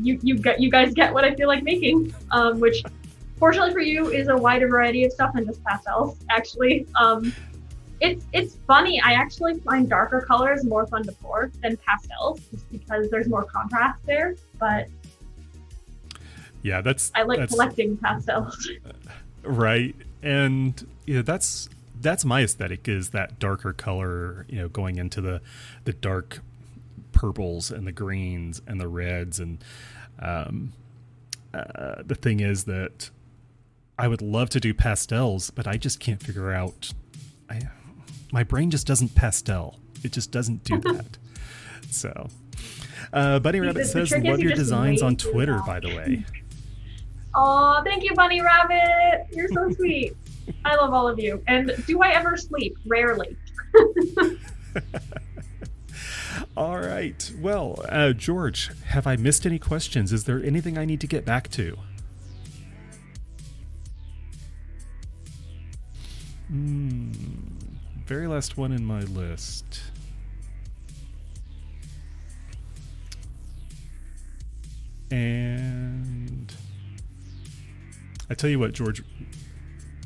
[0.00, 2.14] you you get you guys get what I feel like making.
[2.30, 2.82] Um which
[3.44, 6.86] fortunately for you is a wider variety of stuff than just pastels actually.
[6.98, 7.34] Um
[8.00, 9.02] it's it's funny.
[9.02, 13.44] I actually find darker colors more fun to pour than pastels just because there's more
[13.44, 14.86] contrast there but
[16.62, 18.70] Yeah, that's i like that's collecting pastels.
[19.46, 21.68] Right, and yeah, that's
[22.00, 25.42] that's my aesthetic is that darker color, you know, going into the
[25.84, 26.40] the dark
[27.12, 29.62] purples and the greens and the reds and
[30.18, 30.72] um,
[31.52, 33.10] uh, the thing is that
[33.98, 36.92] I would love to do pastels, but I just can't figure out.
[37.48, 37.60] I,
[38.32, 39.78] my brain just doesn't pastel.
[40.02, 41.18] It just doesn't do that.
[41.90, 42.28] so,
[43.12, 46.24] uh, Bunny Rabbit says, "Love your designs on Twitter." By the way,
[47.36, 49.26] Oh, thank you, Bunny Rabbit.
[49.32, 50.16] You're so sweet.
[50.64, 51.42] I love all of you.
[51.46, 52.76] And do I ever sleep?
[52.86, 53.36] Rarely.
[56.56, 57.32] All right.
[57.40, 60.12] Well, uh, George, have I missed any questions?
[60.12, 61.76] Is there anything I need to get back to?
[66.54, 67.10] Hmm.
[68.06, 69.82] Very last one in my list.
[75.10, 76.54] And
[78.30, 79.02] I tell you what, George,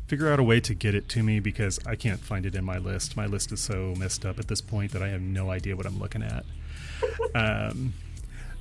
[0.06, 2.64] figure out a way to get it to me because I can't find it in
[2.64, 3.14] my list.
[3.14, 5.84] My list is so messed up at this point that I have no idea what
[5.84, 6.46] I'm looking at.
[7.34, 7.92] um,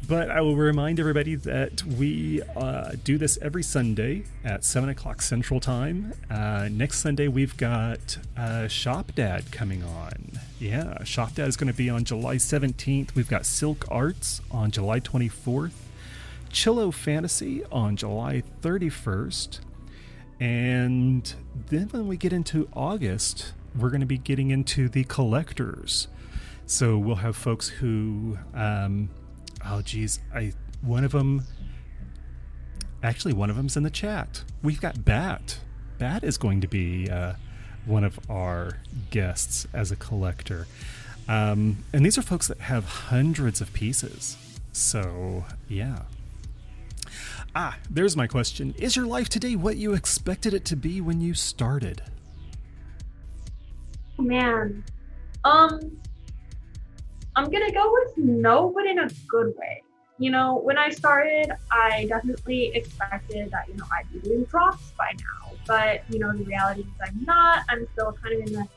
[0.07, 5.22] but I will remind everybody that we uh, do this every Sunday at 7 o'clock
[5.22, 6.14] Central Time.
[6.30, 10.32] Uh, next Sunday, we've got uh, Shop Dad coming on.
[10.60, 13.15] Yeah, Shop Dad is going to be on July 17th.
[13.15, 15.74] We've got Silk Arts on July 24th,
[16.49, 19.60] Chillo Fantasy on July 31st.
[20.40, 21.34] And
[21.69, 26.07] then when we get into August, we're going to be getting into the collectors.
[26.65, 29.10] So we'll have folks who, um,
[29.69, 31.44] oh geez, I one of them,
[33.03, 34.44] actually one of them's in the chat.
[34.64, 35.60] We've got Bat.
[35.98, 37.34] Bat is going to be uh,
[37.85, 38.77] one of our
[39.10, 40.68] guests as a collector,
[41.27, 44.38] um, and these are folks that have hundreds of pieces.
[44.72, 46.03] So yeah.
[47.56, 48.76] Ah, there's my question.
[48.77, 52.03] Is your life today what you expected it to be when you started?
[54.19, 54.84] Man.
[55.44, 55.98] Um
[57.38, 59.84] I'm gonna go with no, but in a good way.
[60.18, 64.91] You know, when I started, I definitely expected that, you know, I'd be doing drops
[64.97, 65.51] by now.
[65.68, 67.64] But, you know, the reality is I'm not.
[67.69, 68.68] I'm still kind of in the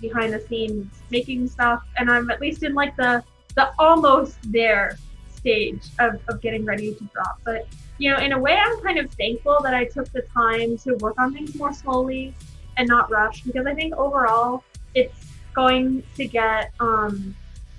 [0.00, 3.22] behind the scenes making stuff and I'm at least in like the
[3.54, 4.96] the almost there
[5.28, 7.40] stage of, of getting ready to drop.
[7.44, 7.68] But
[7.98, 10.94] you know, in a way I'm kind of thankful that I took the time to
[10.96, 12.34] work on things more slowly
[12.76, 14.64] and not rush because I think overall
[14.94, 17.36] it's going to get um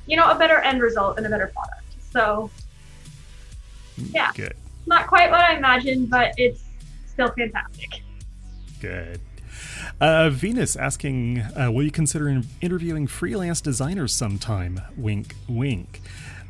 [0.10, 1.84] you know, a better end result and a better product.
[2.12, 2.50] So,
[4.12, 4.56] yeah, Good.
[4.88, 6.64] not quite what I imagined, but it's
[7.06, 8.02] still fantastic.
[8.82, 9.22] Good.
[10.02, 14.82] Uh, Venus asking, uh, will you consider interviewing freelance designers sometime?
[14.98, 16.02] Wink, wink.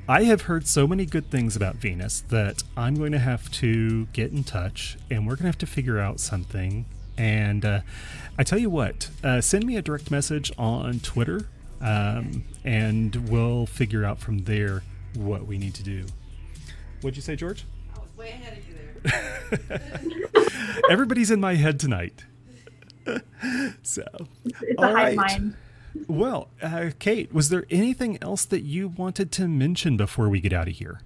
[0.07, 4.05] I have heard so many good things about Venus that I'm going to have to
[4.07, 6.85] get in touch and we're going to have to figure out something.
[7.17, 7.81] And uh,
[8.37, 11.47] I tell you what, uh, send me a direct message on Twitter
[11.81, 14.83] um, and we'll figure out from there
[15.15, 16.05] what we need to do.
[17.01, 17.65] What'd you say, George?
[17.95, 20.79] I was way ahead of you there.
[20.89, 22.25] Everybody's in my head tonight.
[23.83, 24.03] so,
[24.45, 25.15] It's, it's All a hive right.
[25.17, 25.55] mind.
[26.07, 30.53] well, uh, Kate, was there anything else that you wanted to mention before we get
[30.53, 30.99] out of here?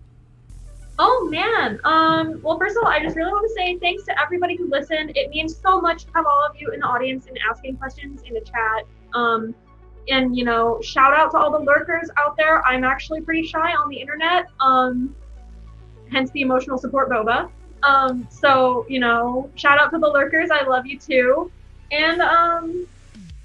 [1.00, 1.80] Oh man.
[1.86, 4.70] Um, well, first of all, I just really want to say thanks to everybody who
[4.70, 5.12] listened.
[5.16, 8.22] It means so much to have all of you in the audience and asking questions
[8.28, 8.86] in the chat.
[9.14, 9.56] Um,
[10.10, 12.64] and you know, shout out to all the lurkers out there.
[12.66, 14.48] I'm actually pretty shy on the internet.
[14.60, 15.16] Um,
[16.12, 17.50] hence the emotional support boba.
[17.84, 20.50] Um, so you know, shout out to the lurkers.
[20.52, 21.52] I love you too.
[21.92, 22.88] And um,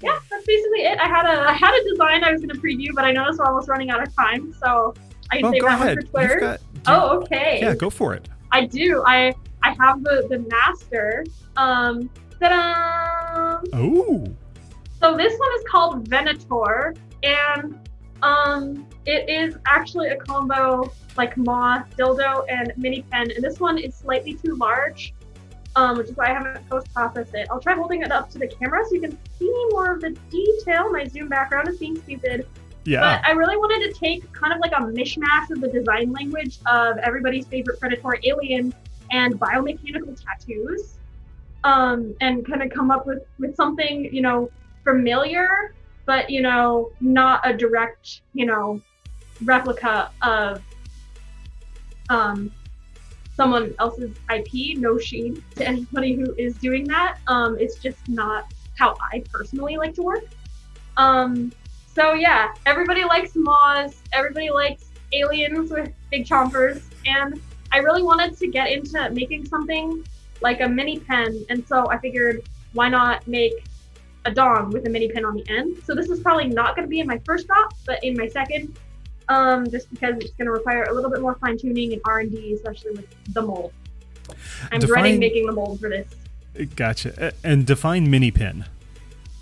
[0.01, 0.97] yeah, that's basically it.
[0.99, 3.39] I had a I had a design I was going to preview, but I noticed
[3.39, 4.93] we're almost running out of time, so
[5.31, 5.97] I can Oh, save go that ahead.
[5.97, 6.39] one for Twitter.
[6.39, 7.59] Got, Oh, okay.
[7.61, 8.29] yeah, go for it.
[8.51, 9.03] I do.
[9.05, 11.25] I I have the the master.
[11.57, 12.09] Um,
[12.39, 13.59] ta-da!
[13.73, 14.25] Oh,
[15.01, 16.93] So this one is called Venator,
[17.23, 17.79] and
[18.21, 23.31] um, it is actually a combo like moth, dildo, and mini pen.
[23.31, 25.13] And this one is slightly too large,
[25.75, 27.47] um, which is why I haven't post processed it.
[27.49, 30.11] I'll try holding it up to the camera so you can see more of the
[30.29, 30.91] detail.
[30.91, 32.45] My zoom background is being stupid.
[32.83, 33.21] yeah.
[33.21, 36.59] But I really wanted to take kind of like a mishmash of the design language
[36.65, 38.73] of everybody's favorite predator alien
[39.11, 40.95] and biomechanical tattoos,
[41.63, 44.49] um, and kind of come up with with something you know
[44.89, 45.73] familiar,
[46.05, 48.81] but you know not a direct you know
[49.43, 50.61] replica of
[52.09, 52.51] um,
[53.35, 54.77] someone else's IP.
[54.77, 57.17] No shade to anybody who is doing that.
[57.27, 60.23] Um, it's just not how I personally like to work.
[60.97, 61.51] Um,
[61.93, 63.95] so yeah, everybody likes Moz.
[64.11, 67.39] Everybody likes aliens with big chompers, and
[67.71, 70.03] I really wanted to get into making something
[70.41, 72.41] like a mini pen, and so I figured
[72.73, 73.53] why not make
[74.29, 75.77] a dong with a mini pin on the end.
[75.85, 78.27] So this is probably not going to be in my first drop, but in my
[78.27, 78.77] second,
[79.27, 82.19] um, just because it's going to require a little bit more fine tuning and R
[82.19, 83.73] and D, especially with the mold.
[84.71, 86.07] I'm Define- dreading making the mold for this.
[86.75, 87.33] Gotcha.
[87.43, 88.65] And define mini pin.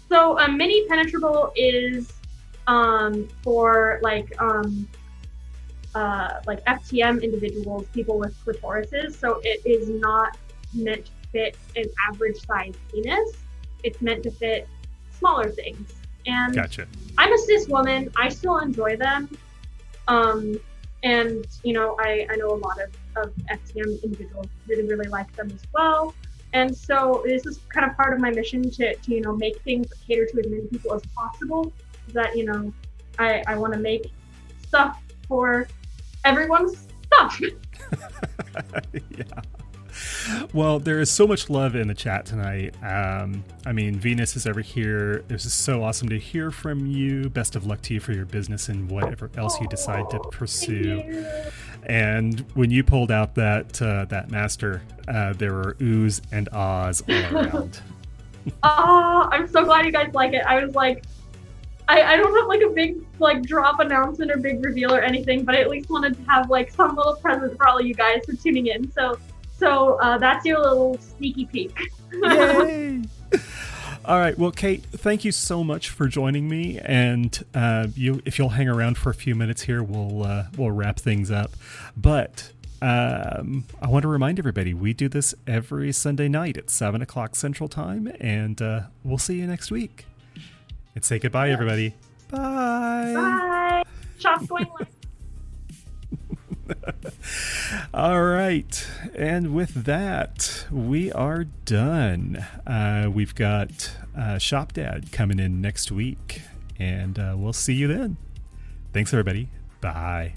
[0.09, 2.13] So a mini penetrable is
[2.67, 4.87] um, for like um,
[5.95, 9.13] uh, like FTM individuals, people with clitorises.
[9.13, 10.37] So it is not
[10.73, 13.31] meant to fit an average size penis.
[13.83, 14.67] It's meant to fit
[15.17, 15.93] smaller things.
[16.25, 16.87] And Gotcha.
[17.17, 18.11] I'm a cis woman.
[18.17, 19.29] I still enjoy them.
[20.07, 20.59] Um,
[21.03, 25.33] and, you know, I, I know a lot of, of FTM individuals really, really like
[25.35, 26.13] them as well.
[26.53, 29.61] And so this is kind of part of my mission to, to you know, make
[29.61, 31.71] things cater to as many people as possible.
[32.13, 32.73] That, you know,
[33.19, 34.11] I, I want to make
[34.65, 35.67] stuff for
[36.23, 37.41] everyone's stuff.
[38.93, 39.41] yeah.
[40.53, 42.75] Well, there is so much love in the chat tonight.
[42.83, 45.23] Um, I mean, Venus is over here.
[45.27, 47.29] This is so awesome to hear from you.
[47.29, 51.25] Best of luck to you for your business and whatever else you decide to pursue.
[51.85, 57.03] And when you pulled out that uh, that master, uh, there were oohs and ahs
[57.07, 57.81] all around.
[58.63, 60.43] Oh, I'm so glad you guys like it.
[60.45, 61.03] I was like,
[61.87, 65.43] I, I don't have like a big like drop announcement or big reveal or anything,
[65.45, 67.93] but I at least wanted to have like some little present for all of you
[67.93, 68.91] guys for tuning in.
[68.91, 69.17] So
[69.57, 71.77] so uh, that's your little sneaky peek.
[72.13, 73.01] Yay!
[74.05, 74.37] All right.
[74.37, 76.79] Well, Kate, thank you so much for joining me.
[76.79, 80.71] And uh, you, if you'll hang around for a few minutes here, we'll uh, we'll
[80.71, 81.51] wrap things up.
[81.97, 82.51] But
[82.81, 87.35] um, I want to remind everybody we do this every Sunday night at seven o'clock
[87.35, 90.05] Central Time, and uh, we'll see you next week.
[90.95, 91.93] And say goodbye, everybody.
[92.29, 93.13] Bye.
[93.13, 93.83] Bye.
[94.19, 94.87] Shop's going live.
[97.93, 98.87] All right.
[99.15, 102.45] And with that, we are done.
[102.65, 106.41] Uh, we've got uh, Shop Dad coming in next week,
[106.79, 108.17] and uh, we'll see you then.
[108.93, 109.49] Thanks, everybody.
[109.81, 110.33] Bye.